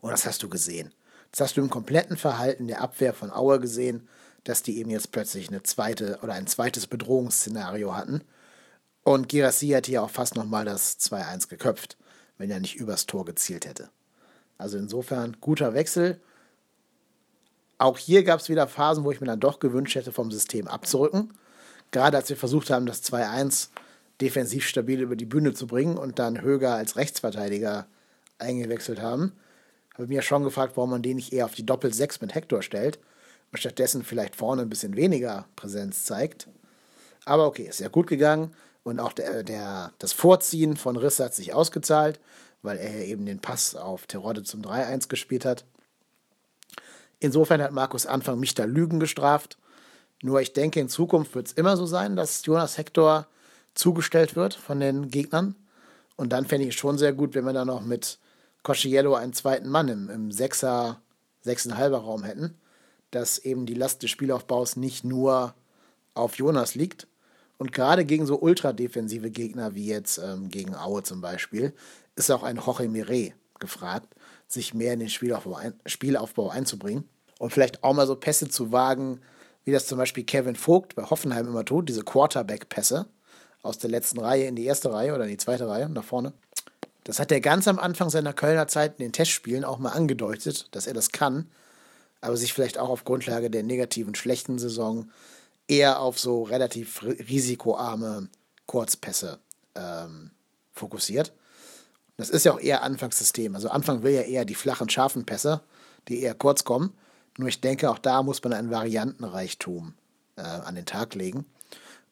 Und 0.00 0.10
das 0.10 0.26
hast 0.26 0.42
du 0.42 0.48
gesehen. 0.48 0.92
Das 1.34 1.48
hast 1.48 1.56
du 1.56 1.62
im 1.62 1.70
kompletten 1.70 2.16
Verhalten 2.16 2.68
der 2.68 2.80
Abwehr 2.80 3.12
von 3.12 3.32
Auer 3.32 3.58
gesehen, 3.58 4.08
dass 4.44 4.62
die 4.62 4.78
eben 4.78 4.90
jetzt 4.90 5.10
plötzlich 5.10 5.48
eine 5.48 5.64
zweite 5.64 6.20
oder 6.22 6.34
ein 6.34 6.46
zweites 6.46 6.86
Bedrohungsszenario 6.86 7.96
hatten. 7.96 8.22
Und 9.02 9.28
Girassi 9.28 9.68
hätte 9.68 9.90
ja 9.90 10.02
auch 10.02 10.10
fast 10.10 10.36
nochmal 10.36 10.64
das 10.64 10.98
2-1 11.00 11.48
geköpft 11.48 11.96
wenn 12.38 12.50
er 12.50 12.60
nicht 12.60 12.76
übers 12.76 13.06
Tor 13.06 13.24
gezielt 13.24 13.66
hätte. 13.66 13.90
Also 14.58 14.78
insofern 14.78 15.36
guter 15.40 15.74
Wechsel. 15.74 16.20
Auch 17.78 17.98
hier 17.98 18.24
gab 18.24 18.40
es 18.40 18.48
wieder 18.48 18.68
Phasen, 18.68 19.04
wo 19.04 19.10
ich 19.10 19.20
mir 19.20 19.26
dann 19.26 19.40
doch 19.40 19.58
gewünscht 19.58 19.94
hätte, 19.96 20.12
vom 20.12 20.30
System 20.30 20.68
abzurücken. 20.68 21.32
Gerade 21.90 22.16
als 22.16 22.28
wir 22.28 22.36
versucht 22.36 22.70
haben, 22.70 22.86
das 22.86 23.02
2-1 23.04 23.68
defensiv 24.20 24.66
stabil 24.66 25.00
über 25.00 25.16
die 25.16 25.26
Bühne 25.26 25.54
zu 25.54 25.66
bringen 25.66 25.98
und 25.98 26.18
dann 26.18 26.40
Höger 26.40 26.74
als 26.74 26.96
Rechtsverteidiger 26.96 27.86
eingewechselt 28.38 29.00
haben, 29.00 29.32
habe 29.94 30.08
mir 30.08 30.22
schon 30.22 30.44
gefragt, 30.44 30.76
warum 30.76 30.90
man 30.90 31.02
den 31.02 31.16
nicht 31.16 31.32
eher 31.32 31.44
auf 31.44 31.54
die 31.54 31.66
Doppel-6 31.66 32.18
mit 32.20 32.34
Hector 32.34 32.62
stellt 32.62 32.98
und 33.52 33.58
stattdessen 33.58 34.04
vielleicht 34.04 34.36
vorne 34.36 34.62
ein 34.62 34.68
bisschen 34.68 34.96
weniger 34.96 35.46
Präsenz 35.56 36.04
zeigt. 36.04 36.48
Aber 37.24 37.46
okay, 37.46 37.64
ist 37.64 37.80
ja 37.80 37.88
gut 37.88 38.06
gegangen. 38.06 38.52
Und 38.82 39.00
auch 39.00 39.12
der, 39.12 39.42
der, 39.42 39.92
das 39.98 40.12
Vorziehen 40.12 40.76
von 40.76 40.96
Riss 40.96 41.18
hat 41.18 41.34
sich 41.34 41.54
ausgezahlt, 41.54 42.20
weil 42.62 42.76
er 42.76 43.06
eben 43.06 43.24
den 43.24 43.40
Pass 43.40 43.74
auf 43.76 44.06
Terodde 44.06 44.42
zum 44.42 44.60
3-1 44.62 45.08
gespielt 45.08 45.44
hat. 45.44 45.64
Insofern 47.20 47.62
hat 47.62 47.72
Markus 47.72 48.06
Anfang 48.06 48.38
mich 48.38 48.54
da 48.54 48.64
Lügen 48.64 49.00
gestraft. 49.00 49.56
Nur 50.22 50.40
ich 50.40 50.52
denke, 50.52 50.80
in 50.80 50.90
Zukunft 50.90 51.34
wird 51.34 51.46
es 51.46 51.52
immer 51.54 51.76
so 51.76 51.86
sein, 51.86 52.16
dass 52.16 52.44
Jonas 52.44 52.76
Hector 52.76 53.26
zugestellt 53.74 54.36
wird 54.36 54.54
von 54.54 54.80
den 54.80 55.10
Gegnern. 55.10 55.54
Und 56.16 56.32
dann 56.32 56.46
fände 56.46 56.66
ich 56.66 56.74
es 56.74 56.80
schon 56.80 56.98
sehr 56.98 57.12
gut, 57.12 57.34
wenn 57.34 57.44
wir 57.44 57.52
dann 57.52 57.68
noch 57.68 57.80
mit 57.80 58.18
Cosciello 58.64 59.14
einen 59.14 59.32
zweiten 59.32 59.68
Mann 59.68 59.88
im, 59.88 60.10
im 60.10 60.32
Sechser, 60.32 61.00
Sechseinhalber 61.42 61.98
Raum 61.98 62.24
hätten, 62.24 62.58
dass 63.12 63.38
eben 63.38 63.66
die 63.66 63.74
Last 63.74 64.02
des 64.02 64.10
Spielaufbaus 64.10 64.74
nicht 64.74 65.04
nur 65.04 65.54
auf 66.14 66.36
Jonas 66.36 66.74
liegt, 66.74 67.06
und 67.58 67.72
gerade 67.72 68.04
gegen 68.04 68.26
so 68.26 68.38
ultradefensive 68.40 69.30
Gegner 69.30 69.74
wie 69.74 69.86
jetzt 69.86 70.18
ähm, 70.18 70.48
gegen 70.48 70.74
Aue 70.74 71.02
zum 71.02 71.20
Beispiel, 71.20 71.72
ist 72.16 72.30
auch 72.30 72.42
ein 72.42 72.56
Jorge 72.56 72.88
Mire 72.88 73.32
gefragt, 73.60 74.14
sich 74.46 74.74
mehr 74.74 74.92
in 74.92 75.00
den 75.00 75.08
Spielaufbau, 75.08 75.54
ein, 75.54 75.74
Spielaufbau 75.86 76.50
einzubringen 76.50 77.08
und 77.38 77.52
vielleicht 77.52 77.82
auch 77.82 77.94
mal 77.94 78.06
so 78.06 78.16
Pässe 78.16 78.48
zu 78.48 78.72
wagen, 78.72 79.20
wie 79.64 79.72
das 79.72 79.86
zum 79.86 79.98
Beispiel 79.98 80.24
Kevin 80.24 80.56
Vogt 80.56 80.94
bei 80.94 81.04
Hoffenheim 81.04 81.46
immer 81.46 81.64
tut, 81.64 81.88
diese 81.88 82.02
Quarterback-Pässe 82.02 83.06
aus 83.62 83.78
der 83.78 83.90
letzten 83.90 84.20
Reihe 84.20 84.46
in 84.46 84.56
die 84.56 84.66
erste 84.66 84.92
Reihe 84.92 85.14
oder 85.14 85.24
in 85.24 85.30
die 85.30 85.38
zweite 85.38 85.68
Reihe 85.68 85.88
nach 85.88 86.04
vorne. 86.04 86.34
Das 87.04 87.18
hat 87.18 87.30
er 87.30 87.40
ganz 87.40 87.68
am 87.68 87.78
Anfang 87.78 88.10
seiner 88.10 88.32
Kölner 88.32 88.66
Zeit 88.66 88.98
in 88.98 89.04
den 89.04 89.12
Testspielen 89.12 89.64
auch 89.64 89.78
mal 89.78 89.90
angedeutet, 89.92 90.68
dass 90.72 90.86
er 90.86 90.94
das 90.94 91.12
kann, 91.12 91.50
aber 92.20 92.36
sich 92.36 92.54
vielleicht 92.54 92.78
auch 92.78 92.88
auf 92.88 93.04
Grundlage 93.04 93.50
der 93.50 93.62
negativen, 93.62 94.14
schlechten 94.14 94.58
Saison 94.58 95.10
eher 95.68 96.00
auf 96.00 96.18
so 96.18 96.42
relativ 96.42 97.02
risikoarme 97.02 98.28
Kurzpässe 98.66 99.38
ähm, 99.74 100.30
fokussiert. 100.72 101.32
Das 102.16 102.30
ist 102.30 102.44
ja 102.44 102.52
auch 102.52 102.60
eher 102.60 102.82
Anfangssystem. 102.82 103.54
Also 103.54 103.68
Anfang 103.68 104.02
will 104.02 104.14
ja 104.14 104.22
eher 104.22 104.44
die 104.44 104.54
flachen, 104.54 104.88
scharfen 104.88 105.26
Pässe, 105.26 105.60
die 106.08 106.22
eher 106.22 106.34
kurz 106.34 106.64
kommen. 106.64 106.94
Nur 107.36 107.48
ich 107.48 107.60
denke, 107.60 107.90
auch 107.90 107.98
da 107.98 108.22
muss 108.22 108.42
man 108.42 108.52
einen 108.52 108.70
Variantenreichtum 108.70 109.94
äh, 110.36 110.42
an 110.42 110.76
den 110.76 110.86
Tag 110.86 111.14
legen, 111.14 111.44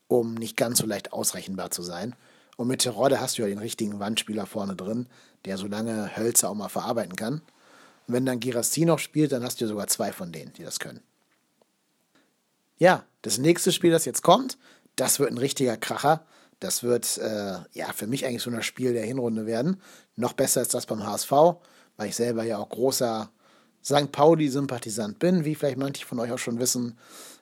um 0.09 0.35
nicht 0.35 0.57
ganz 0.57 0.79
so 0.79 0.87
leicht 0.87 1.13
ausrechenbar 1.13 1.71
zu 1.71 1.83
sein. 1.83 2.17
Und 2.57 2.69
mit 2.69 2.83
Terodde 2.83 3.21
hast 3.21 3.39
du 3.39 3.43
ja 3.43 3.49
den 3.49 3.59
richtigen 3.59 3.99
Wandspieler 3.99 4.47
vorne 4.47 4.77
drin, 4.77 5.07
der 5.45 5.59
so 5.59 5.67
lange 5.67 6.17
Hölzer 6.17 6.51
auch 6.51 6.55
mal 6.55 6.69
verarbeiten 6.69 7.17
kann. 7.17 7.43
Und 8.07 8.15
wenn 8.15 8.27
dann 8.27 8.41
Girassi 8.41 8.85
noch 8.85 8.99
spielt, 8.99 9.33
dann 9.33 9.43
hast 9.43 9.61
du 9.61 9.67
sogar 9.67 9.87
zwei 9.87 10.13
von 10.13 10.33
denen, 10.33 10.53
die 10.53 10.63
das 10.63 10.79
können. 10.79 11.01
Ja, 12.79 13.05
das 13.23 13.39
nächste 13.39 13.73
Spiel, 13.73 13.91
das 13.91 14.05
jetzt 14.05 14.23
kommt, 14.23 14.59
das 14.97 15.21
wird 15.21 15.31
ein 15.31 15.39
richtiger 15.39 15.77
Kracher. 15.77 16.27
Das 16.61 16.83
wird 16.83 17.19
äh, 17.19 17.59
ja 17.73 17.93
für 17.95 18.07
mich 18.07 18.25
eigentlich 18.25 18.43
so 18.43 18.51
ein 18.51 18.63
Spiel 18.63 18.93
der 18.93 19.05
Hinrunde 19.05 19.47
werden. 19.47 19.81
Noch 20.17 20.33
besser 20.33 20.61
als 20.61 20.69
das 20.69 20.87
beim 20.87 21.05
HSV, 21.05 21.31
weil 21.97 22.09
ich 22.09 22.17
selber 22.17 22.45
ja 22.45 22.59
auch 22.59 22.69
großer 22.69 23.31
St. 23.85 24.13
Pauli-Sympathisant 24.13 25.19
bin, 25.19 25.45
wie 25.45 25.55
vielleicht 25.55 25.79
manche 25.79 26.07
von 26.07 26.21
euch 26.21 26.31
auch 26.31 26.39
schon 26.39 26.61
wissen, 26.61 26.99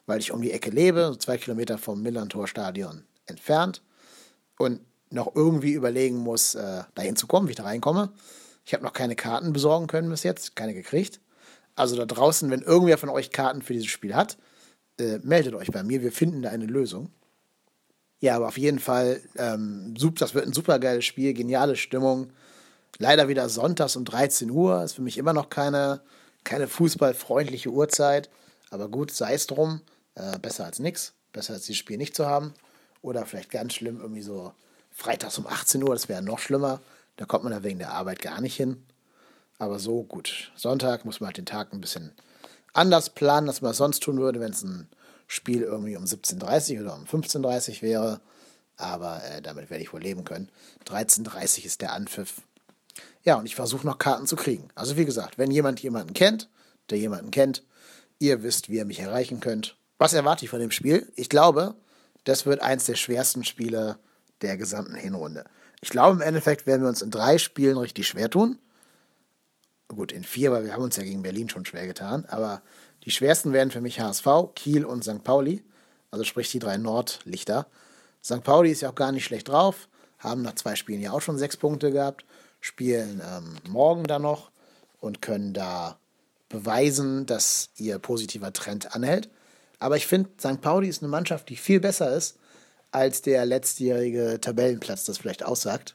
weil 0.07 0.21
ich 0.21 0.33
um 0.33 0.41
die 0.41 0.53
Ecke 0.53 0.71
lebe, 0.71 1.09
so 1.09 1.17
zwei 1.17 1.37
Kilometer 1.37 1.77
vom 1.77 2.01
Millantor-Stadion 2.03 3.05
entfernt 3.27 3.83
und 4.59 4.81
noch 5.11 5.35
irgendwie 5.35 5.73
überlegen 5.73 6.19
muss, 6.19 6.55
äh, 6.55 6.83
dahin 6.95 7.17
zu 7.17 7.27
kommen, 7.27 7.49
wie 7.49 7.53
ich 7.53 7.57
da 7.57 7.65
reinkomme. 7.65 8.13
Ich 8.65 8.75
habe 8.75 8.85
noch 8.85 8.93
keine 8.93 9.17
Karten 9.17 9.53
besorgen 9.53 9.87
können 9.87 10.11
bis 10.11 10.23
jetzt, 10.23 10.55
keine 10.57 10.75
gekriegt. 10.75 11.21
Also 11.75 11.97
da 11.97 12.07
draußen, 12.07 12.51
wenn 12.51 12.63
irgendwer 12.63 12.99
von 12.99 13.09
euch 13.09 13.31
Karten 13.31 13.63
für 13.63 13.73
dieses 13.73 13.89
Spiel 13.89 14.15
hat, 14.15 14.39
äh, 14.99 15.19
meldet 15.23 15.55
euch 15.55 15.71
bei 15.71 15.83
mir, 15.83 16.03
wir 16.03 16.13
finden 16.13 16.43
da 16.43 16.51
eine 16.51 16.67
Lösung. 16.67 17.11
Ja, 18.21 18.37
aber 18.37 18.49
auf 18.49 18.59
jeden 18.59 18.79
Fall, 18.79 19.23
ähm, 19.37 19.95
das 20.19 20.35
wird 20.35 20.47
ein 20.47 20.53
super 20.53 20.79
geiles 20.79 21.07
Spiel, 21.07 21.33
geniale 21.33 21.75
Stimmung. 21.75 22.33
Leider 22.99 23.29
wieder 23.29 23.49
sonntags 23.49 23.97
um 23.97 24.05
13 24.05 24.51
Uhr, 24.51 24.85
ist 24.85 24.93
für 24.93 25.03
mich 25.03 25.17
immer 25.17 25.33
noch 25.33 25.49
keine, 25.49 26.03
keine 26.45 26.69
fußballfreundliche 26.69 27.71
Uhrzeit. 27.71 28.29
Aber 28.69 28.89
gut, 28.89 29.11
sei 29.11 29.35
es 29.35 29.47
drum. 29.47 29.81
Äh, 30.15 30.39
besser 30.39 30.67
als 30.67 30.79
nichts. 30.81 31.15
Besser 31.33 31.55
als 31.55 31.63
dieses 31.63 31.79
Spiel 31.79 31.97
nicht 31.97 32.15
zu 32.15 32.27
haben. 32.27 32.53
Oder 33.01 33.25
vielleicht 33.25 33.51
ganz 33.51 33.73
schlimm, 33.73 34.01
irgendwie 34.01 34.23
so 34.23 34.53
freitags 35.01 35.39
um 35.39 35.47
18 35.47 35.83
Uhr, 35.83 35.95
das 35.95 36.09
wäre 36.09 36.23
noch 36.23 36.39
schlimmer. 36.39 36.81
Da 37.17 37.25
kommt 37.25 37.45
man 37.45 37.53
da 37.53 37.63
wegen 37.63 37.79
der 37.79 37.93
Arbeit 37.93 38.21
gar 38.21 38.41
nicht 38.41 38.57
hin. 38.57 38.85
Aber 39.59 39.79
so 39.79 40.03
gut. 40.03 40.53
Sonntag 40.57 41.05
muss 41.05 41.21
man 41.21 41.29
halt 41.29 41.39
den 41.39 41.47
Tag 41.47 41.73
ein 41.73 41.81
bisschen 41.81 42.13
anders 42.73 43.11
planen, 43.11 43.49
als 43.49 43.63
man 43.63 43.73
sonst 43.73 44.03
tun 44.03 44.19
würde, 44.19 44.41
wenn 44.41 44.53
es 44.53 44.63
ein 44.63 44.89
Spiel 45.27 45.63
irgendwie 45.63 45.97
um 45.97 46.05
17.30 46.05 46.77
Uhr 46.77 46.83
oder 46.83 46.95
um 46.97 47.05
15.30 47.05 47.77
Uhr 47.77 47.83
wäre. 47.83 48.21
Aber 48.77 49.23
äh, 49.25 49.43
damit 49.43 49.71
werde 49.71 49.83
ich 49.83 49.93
wohl 49.93 50.01
leben 50.01 50.25
können. 50.25 50.51
13.30 50.87 51.61
Uhr 51.61 51.65
ist 51.67 51.81
der 51.81 51.93
Anpfiff. 51.93 52.43
Ja, 53.23 53.37
und 53.37 53.47
ich 53.47 53.55
versuche 53.55 53.87
noch 53.87 53.99
Karten 53.99 54.27
zu 54.27 54.37
kriegen. 54.37 54.69
Also 54.75 54.97
wie 54.97 55.05
gesagt, 55.05 55.39
wenn 55.39 55.51
jemand 55.51 55.81
jemanden 55.81 56.15
kennt, 56.15 56.49
der 56.91 56.99
jemanden 56.99 57.31
kennt, 57.31 57.63
ihr 58.19 58.43
wisst, 58.43 58.69
wie 58.69 58.77
ihr 58.77 58.85
mich 58.85 59.01
erreichen 59.01 59.41
könnt. 59.41 59.77
Was 59.99 60.13
erwarte 60.13 60.45
ich 60.45 60.51
von 60.51 60.61
dem 60.61 60.71
Spiel? 60.71 61.11
Ich 61.17 61.29
glaube, 61.29 61.75
das 62.25 62.47
wird 62.47 62.61
eins 62.61 62.85
der 62.85 62.97
schwersten 62.97 63.45
Spiele 63.45 63.99
der 64.43 64.57
gesamten 64.57 64.95
Hinrunde. 64.95 65.45
Ich 65.81 65.91
glaube, 65.91 66.17
im 66.17 66.21
Endeffekt 66.21 66.67
werden 66.67 66.83
wir 66.83 66.89
uns 66.89 67.03
in 67.03 67.11
drei 67.11 67.39
Spielen 67.39 67.77
richtig 67.77 68.09
schwer 68.09 68.31
tun. 68.31 68.59
Gut, 69.89 70.13
in 70.13 70.25
vier, 70.25 70.53
weil 70.53 70.65
wir 70.65 70.73
haben 70.73 70.83
uns 70.83 70.97
ja 70.97 71.03
gegen 71.03 71.23
Berlin 71.23 71.49
schon 71.49 71.65
schwer 71.65 71.87
getan. 71.87 72.25
Aber 72.27 72.63
die 73.05 73.11
schwersten 73.11 73.53
werden 73.53 73.71
für 73.71 73.81
mich 73.81 74.01
HSV, 74.01 74.27
Kiel 74.55 74.85
und 74.85 75.03
St. 75.03 75.25
Pauli. 75.25 75.65
Also 76.11 76.25
sprich 76.25 76.51
die 76.51 76.59
drei 76.59 76.77
Nordlichter. 76.77 77.67
St. 78.23 78.43
Pauli 78.45 78.71
ist 78.71 78.83
ja 78.83 78.91
auch 78.91 78.95
gar 78.95 79.13
nicht 79.13 79.25
schlecht 79.25 79.49
drauf. 79.49 79.89
Haben 80.19 80.43
nach 80.43 80.55
zwei 80.55 80.77
Spielen 80.77 81.01
ja 81.01 81.13
auch 81.13 81.23
schon 81.23 81.39
sechs 81.39 81.57
Punkte 81.57 81.91
gehabt. 81.91 82.25
Spielen 82.61 83.23
ähm, 83.25 83.57
morgen 83.69 84.05
dann 84.05 84.23
noch 84.23 84.51
und 85.01 85.23
können 85.23 85.55
da 85.55 85.99
beweisen, 86.51 87.25
dass 87.25 87.71
ihr 87.77 87.99
positiver 87.99 88.53
Trend 88.53 88.95
anhält. 88.95 89.31
Aber 89.79 89.97
ich 89.97 90.07
finde, 90.07 90.29
St. 90.39 90.61
Pauli 90.61 90.89
ist 90.89 91.03
eine 91.03 91.09
Mannschaft, 91.09 91.49
die 91.49 91.57
viel 91.57 91.81
besser 91.81 92.15
ist, 92.15 92.37
als 92.91 93.23
der 93.23 93.47
letztjährige 93.47 94.39
Tabellenplatz 94.41 95.05
das 95.05 95.19
vielleicht 95.19 95.45
aussagt. 95.45 95.95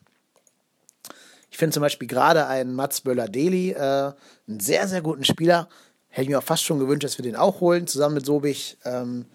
Ich 1.52 1.58
finde 1.58 1.74
zum 1.74 1.82
Beispiel 1.82 2.08
gerade 2.08 2.48
einen 2.48 2.74
Mats 2.74 3.02
Böller-Deli 3.02 3.72
äh, 3.72 4.14
einen 4.48 4.60
sehr, 4.60 4.88
sehr 4.88 5.02
guten 5.02 5.24
Spieler. 5.24 5.70
Hätte 6.10 6.24
ich 6.24 6.30
mir 6.30 6.40
auch 6.40 6.44
fast 6.44 6.64
schon 6.64 6.80
gewünscht, 6.80 7.04
dass 7.04 7.18
wir 7.18 7.24
den 7.24 7.36
auch 7.36 7.62
holen, 7.62 7.88
zusammen 7.88 8.16
mit 8.16 8.26
Sobich 8.26 8.78
ähm, 8.84 9.26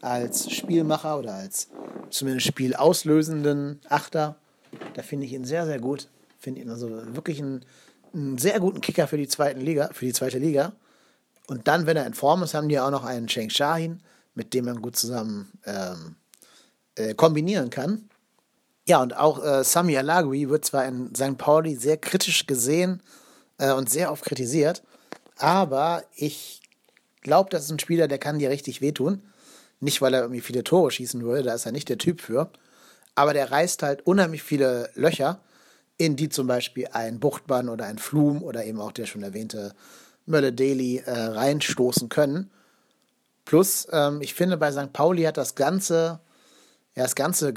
als 0.00 0.50
Spielmacher 0.50 1.18
oder 1.18 1.34
als 1.34 1.68
zumindest 2.10 2.46
spielauslösenden 2.46 3.80
Achter. 3.88 4.36
Da 4.94 5.02
finde 5.02 5.26
ich 5.26 5.32
ihn 5.32 5.44
sehr, 5.44 5.66
sehr 5.66 5.78
gut. 5.78 6.08
Finde 6.38 6.60
ihn 6.60 6.70
also 6.70 6.90
wirklich 7.14 7.40
einen, 7.40 7.64
einen 8.12 8.38
sehr 8.38 8.60
guten 8.60 8.80
Kicker 8.80 9.06
für 9.06 9.16
die, 9.16 9.28
zweiten 9.28 9.60
Liga, 9.60 9.90
für 9.92 10.04
die 10.04 10.12
zweite 10.12 10.38
Liga. 10.38 10.72
Und 11.46 11.68
dann, 11.68 11.86
wenn 11.86 11.96
er 11.96 12.06
in 12.06 12.14
Form 12.14 12.42
ist, 12.42 12.54
haben 12.54 12.68
die 12.68 12.78
auch 12.78 12.90
noch 12.90 13.04
einen 13.04 13.26
Cheng 13.26 13.50
Shahin, 13.50 14.00
mit 14.34 14.52
dem 14.52 14.66
man 14.66 14.82
gut 14.82 14.96
zusammen 14.96 15.50
ähm, 15.64 16.16
äh, 16.98 17.14
kombinieren 17.14 17.70
kann. 17.70 18.08
Ja, 18.86 19.02
und 19.02 19.16
auch 19.16 19.44
äh, 19.44 19.64
Sami 19.64 19.96
Alagui 19.96 20.48
wird 20.48 20.64
zwar 20.64 20.86
in 20.86 21.14
St. 21.14 21.38
Pauli 21.38 21.76
sehr 21.76 21.96
kritisch 21.96 22.46
gesehen 22.46 23.02
äh, 23.58 23.72
und 23.72 23.90
sehr 23.90 24.10
oft 24.12 24.24
kritisiert, 24.24 24.82
aber 25.36 26.04
ich 26.16 26.60
glaube, 27.22 27.50
das 27.50 27.64
ist 27.64 27.70
ein 27.70 27.78
Spieler, 27.78 28.08
der 28.08 28.18
kann 28.18 28.38
dir 28.38 28.50
richtig 28.50 28.80
wehtun. 28.80 29.22
Nicht, 29.80 30.02
weil 30.02 30.14
er 30.14 30.22
irgendwie 30.22 30.40
viele 30.40 30.64
Tore 30.64 30.90
schießen 30.90 31.22
würde, 31.22 31.44
da 31.44 31.54
ist 31.54 31.66
er 31.66 31.72
nicht 31.72 31.88
der 31.88 31.98
Typ 31.98 32.20
für. 32.20 32.50
Aber 33.14 33.32
der 33.32 33.50
reißt 33.50 33.82
halt 33.82 34.06
unheimlich 34.06 34.42
viele 34.42 34.90
Löcher, 34.94 35.40
in 35.98 36.16
die 36.16 36.28
zum 36.28 36.46
Beispiel 36.46 36.88
ein 36.92 37.20
Buchtmann 37.20 37.68
oder 37.68 37.84
ein 37.84 37.98
Flum 37.98 38.42
oder 38.42 38.64
eben 38.64 38.80
auch 38.80 38.92
der 38.92 39.06
schon 39.06 39.22
erwähnte 39.22 39.74
Mölle 40.26 40.52
Daily 40.52 41.02
äh, 41.04 41.10
reinstoßen 41.10 42.08
können. 42.08 42.50
Plus, 43.44 43.88
ähm, 43.92 44.20
ich 44.20 44.34
finde, 44.34 44.56
bei 44.56 44.70
St. 44.70 44.92
Pauli 44.92 45.22
hat 45.22 45.36
das 45.36 45.54
ganze, 45.54 46.20
ja, 46.98 47.04
das 47.04 47.14
ganze 47.14 47.54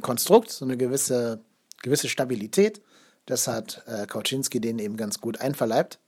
Konstrukt 0.00 0.50
so 0.50 0.64
eine 0.64 0.76
gewisse, 0.76 1.40
gewisse 1.82 2.08
Stabilität. 2.08 2.80
Das 3.26 3.48
hat 3.48 3.82
äh, 3.86 4.06
Kauczynski 4.06 4.60
denen 4.60 4.78
eben 4.78 4.96
ganz 4.96 5.20
gut 5.20 5.40
einverleibt. 5.40 5.98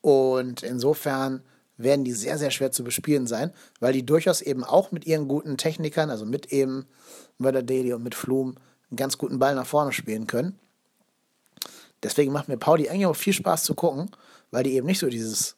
Und 0.00 0.62
insofern 0.62 1.42
werden 1.76 2.04
die 2.04 2.12
sehr, 2.12 2.38
sehr 2.38 2.50
schwer 2.50 2.70
zu 2.70 2.84
bespielen 2.84 3.26
sein, 3.26 3.52
weil 3.80 3.92
die 3.92 4.06
durchaus 4.06 4.40
eben 4.40 4.64
auch 4.64 4.92
mit 4.92 5.06
ihren 5.06 5.28
guten 5.28 5.56
Technikern, 5.56 6.10
also 6.10 6.24
mit 6.24 6.52
eben 6.52 6.86
Daily 7.38 7.92
und 7.92 8.02
mit 8.02 8.14
Flum, 8.14 8.56
einen 8.90 8.96
ganz 8.96 9.18
guten 9.18 9.38
Ball 9.38 9.54
nach 9.54 9.66
vorne 9.66 9.92
spielen 9.92 10.26
können. 10.26 10.58
Deswegen 12.02 12.32
macht 12.32 12.48
mir 12.48 12.56
Pauli 12.56 12.88
eigentlich 12.88 13.06
auch 13.06 13.16
viel 13.16 13.32
Spaß 13.32 13.64
zu 13.64 13.74
gucken 13.74 14.10
weil 14.50 14.64
die 14.64 14.74
eben 14.74 14.86
nicht 14.86 14.98
so 14.98 15.08
dieses 15.08 15.56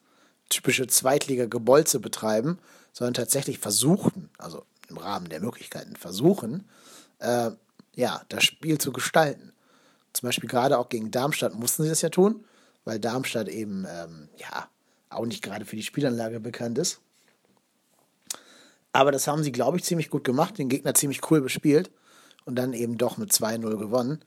typische 0.49 0.87
Zweitliga-Gebolze 0.87 2.01
betreiben, 2.01 2.59
sondern 2.93 3.15
tatsächlich 3.15 3.59
versuchen, 3.59 4.31
also 4.39 4.65
im 4.91 4.99
Rahmen 4.99 5.29
der 5.29 5.41
Möglichkeiten 5.41 5.97
versuchen, 5.97 6.69
äh, 7.19 7.51
ja, 7.95 8.23
das 8.29 8.45
Spiel 8.45 8.79
zu 8.79 8.93
gestalten. 8.93 9.53
Zum 10.13 10.29
Beispiel 10.29 10.49
gerade 10.49 10.79
auch 10.79 10.89
gegen 10.89 11.11
Darmstadt 11.11 11.55
mussten 11.55 11.85
sie 11.85 11.89
das 11.89 12.03
ja 12.03 12.09
tun, 12.09 12.45
weil 12.85 12.99
Darmstadt 12.99 13.49
eben, 13.49 13.87
ähm, 13.89 14.29
ja, 14.37 14.69
auch 15.09 15.27
nicht 15.27 15.43
gerade 15.43 15.65
für 15.65 15.77
die 15.77 15.83
Spielanlage 15.83 16.41
bekannt 16.41 16.79
ist. 16.79 17.01
Aber 18.93 19.13
das 19.13 19.27
haben 19.27 19.43
sie, 19.43 19.53
glaube 19.53 19.77
ich, 19.77 19.85
ziemlich 19.85 20.11
gut 20.11 20.25
gemacht, 20.25 20.59
den 20.59 20.69
Gegner 20.69 20.95
ziemlich 20.95 21.31
cool 21.31 21.41
bespielt 21.41 21.91
und 22.45 22.57
dann 22.57 22.73
eben 22.73 22.99
doch 22.99 23.17
mit 23.19 23.33
2-0 23.33 23.77
gewonnen. 23.77 24.25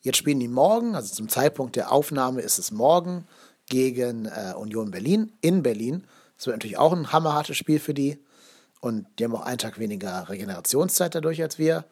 Jetzt 0.00 0.16
spielen 0.16 0.40
die 0.40 0.48
morgen, 0.48 0.94
also 0.94 1.14
zum 1.14 1.28
Zeitpunkt 1.28 1.76
der 1.76 1.92
Aufnahme 1.92 2.40
ist 2.40 2.58
es 2.58 2.70
morgen 2.70 3.26
gegen 3.66 4.26
äh, 4.26 4.54
Union 4.56 4.90
Berlin 4.90 5.32
in 5.40 5.62
Berlin. 5.62 6.04
Das 6.36 6.46
wird 6.46 6.56
natürlich 6.56 6.78
auch 6.78 6.92
ein 6.92 7.12
hammerhartes 7.12 7.56
Spiel 7.56 7.80
für 7.80 7.94
die. 7.94 8.18
Und 8.80 9.06
die 9.18 9.24
haben 9.24 9.34
auch 9.34 9.42
einen 9.42 9.58
Tag 9.58 9.78
weniger 9.78 10.28
Regenerationszeit 10.28 11.14
dadurch 11.14 11.42
als 11.42 11.58
wir. 11.58 11.84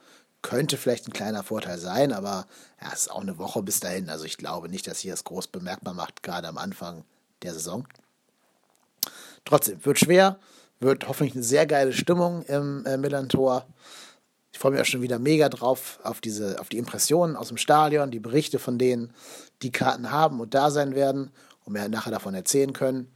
Könnte 0.43 0.77
vielleicht 0.77 1.09
ein 1.09 1.13
kleiner 1.13 1.43
Vorteil 1.43 1.79
sein, 1.79 2.13
aber 2.13 2.47
ja, 2.81 2.89
es 2.93 3.01
ist 3.01 3.11
auch 3.11 3.23
eine 3.23 3.39
Woche 3.39 3.63
bis 3.63 3.81
dahin. 3.81 4.09
Also 4.09 4.25
ich 4.25 4.37
glaube 4.37 4.69
nicht, 4.69 4.87
dass 4.87 5.01
hier 5.01 5.13
das 5.13 5.25
groß 5.25 5.49
bemerkbar 5.49 5.95
macht, 5.95 6.23
gerade 6.23 6.47
am 6.47 6.59
Anfang 6.59 7.05
der 7.43 7.53
Saison. 7.53 7.87
Trotzdem, 9.45 9.85
wird 9.85 9.99
schwer, 9.99 10.39
wird 10.79 11.09
hoffentlich 11.09 11.35
eine 11.35 11.45
sehr 11.45 11.67
geile 11.67 11.93
Stimmung 11.93 12.43
im 12.43 12.85
äh, 12.87 12.97
Millantor. 12.97 13.67
Ich 14.53 14.59
freue 14.59 14.73
mich 14.73 14.81
auch 14.81 14.87
schon 14.87 15.03
wieder 15.03 15.19
mega 15.19 15.49
drauf, 15.49 15.99
auf, 16.03 16.21
diese, 16.21 16.61
auf 16.61 16.69
die 16.69 16.79
Impressionen 16.79 17.37
aus 17.37 17.49
dem 17.49 17.57
Stadion, 17.57 18.11
die 18.11 18.21
Berichte 18.21 18.59
von 18.59 18.79
denen, 18.79 19.13
die 19.63 19.73
Karten 19.73 20.11
haben 20.11 20.41
und 20.41 20.55
da 20.55 20.71
sein 20.71 20.95
werden 20.95 21.31
und 21.65 21.73
mir 21.73 21.89
nachher 21.89 22.13
davon 22.13 22.35
erzählen 22.35 22.73
können. 22.73 23.11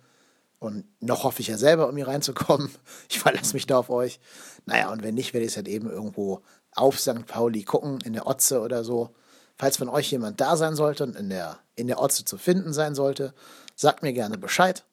Und 0.61 0.85
noch 1.01 1.25
hoffe 1.25 1.41
ich 1.41 1.49
ja 1.49 1.59
selber, 1.59 1.89
um 1.89 1.97
hier 1.97 2.07
reinzukommen. 2.07 2.71
Ich 3.09 3.19
verlasse 3.19 3.55
mich 3.55 3.67
da 3.67 3.79
auf 3.79 3.91
euch. 3.91 4.21
Naja, 4.67 4.93
und 4.93 5.03
wenn 5.03 5.15
nicht, 5.17 5.35
werde 5.35 5.45
ich 5.45 5.53
es 5.53 5.57
halt 5.57 5.67
eben 5.67 5.91
irgendwo 5.91 6.43
auf 6.73 7.01
St. 7.01 7.27
Pauli 7.27 7.65
gucken, 7.65 7.99
in 8.05 8.13
der 8.13 8.27
Otze 8.27 8.61
oder 8.61 8.85
so. 8.85 9.11
Falls 9.57 9.79
von 9.79 9.89
euch 9.89 10.11
jemand 10.13 10.41
da 10.41 10.57
sein 10.57 10.77
sollte 10.77 11.03
und 11.05 11.17
in 11.17 11.29
der, 11.29 11.59
in 11.75 11.89
der 11.89 12.01
Otze 12.01 12.25
zu 12.25 12.39
finden 12.39 12.73
sein 12.73 12.95
sollte, 12.95 13.35
sagt 13.75 14.03
mir 14.03 14.13
gerne 14.13 14.39
Bescheid. 14.39 14.85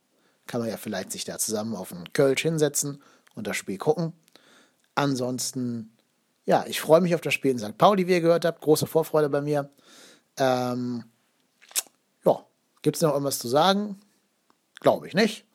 Kann 0.48 0.62
man 0.62 0.70
ja 0.70 0.78
vielleicht 0.78 1.12
sich 1.12 1.26
da 1.26 1.38
zusammen 1.38 1.76
auf 1.76 1.92
einen 1.92 2.12
Kölsch 2.14 2.42
hinsetzen 2.42 3.04
und 3.36 3.46
das 3.46 3.56
Spiel 3.56 3.78
gucken. 3.78 4.14
Ansonsten, 4.96 5.96
ja, 6.46 6.66
ich 6.68 6.82
freue 6.82 7.02
mich 7.02 7.14
auf 7.14 7.22
das 7.22 7.34
Spiel 7.34 7.52
in 7.52 7.60
St. 7.60 7.78
Pauli, 7.78 8.08
wie 8.08 8.14
ihr 8.14 8.22
gehört 8.22 8.46
habt. 8.46 8.62
Große 8.62 8.88
Vorfreude 8.88 9.30
bei 9.30 9.42
mir. 9.42 9.70
Ähm, 10.38 11.04
Gibt 12.82 12.96
es 12.96 13.02
noch 13.02 13.12
irgendwas 13.12 13.40
zu 13.40 13.48
sagen? 13.48 14.00
Glaube 14.80 15.08
ich 15.08 15.14
nicht. 15.14 15.47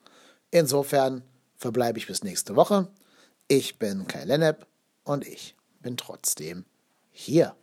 Insofern 0.53 1.23
verbleibe 1.55 1.97
ich 1.97 2.05
bis 2.05 2.23
nächste 2.23 2.55
Woche. 2.55 2.87
Ich 3.47 3.79
bin 3.79 4.05
Kai 4.05 4.23
Lennep 4.23 4.67
und 5.03 5.25
ich 5.25 5.55
bin 5.79 5.97
trotzdem 5.97 6.65
hier. 7.09 7.55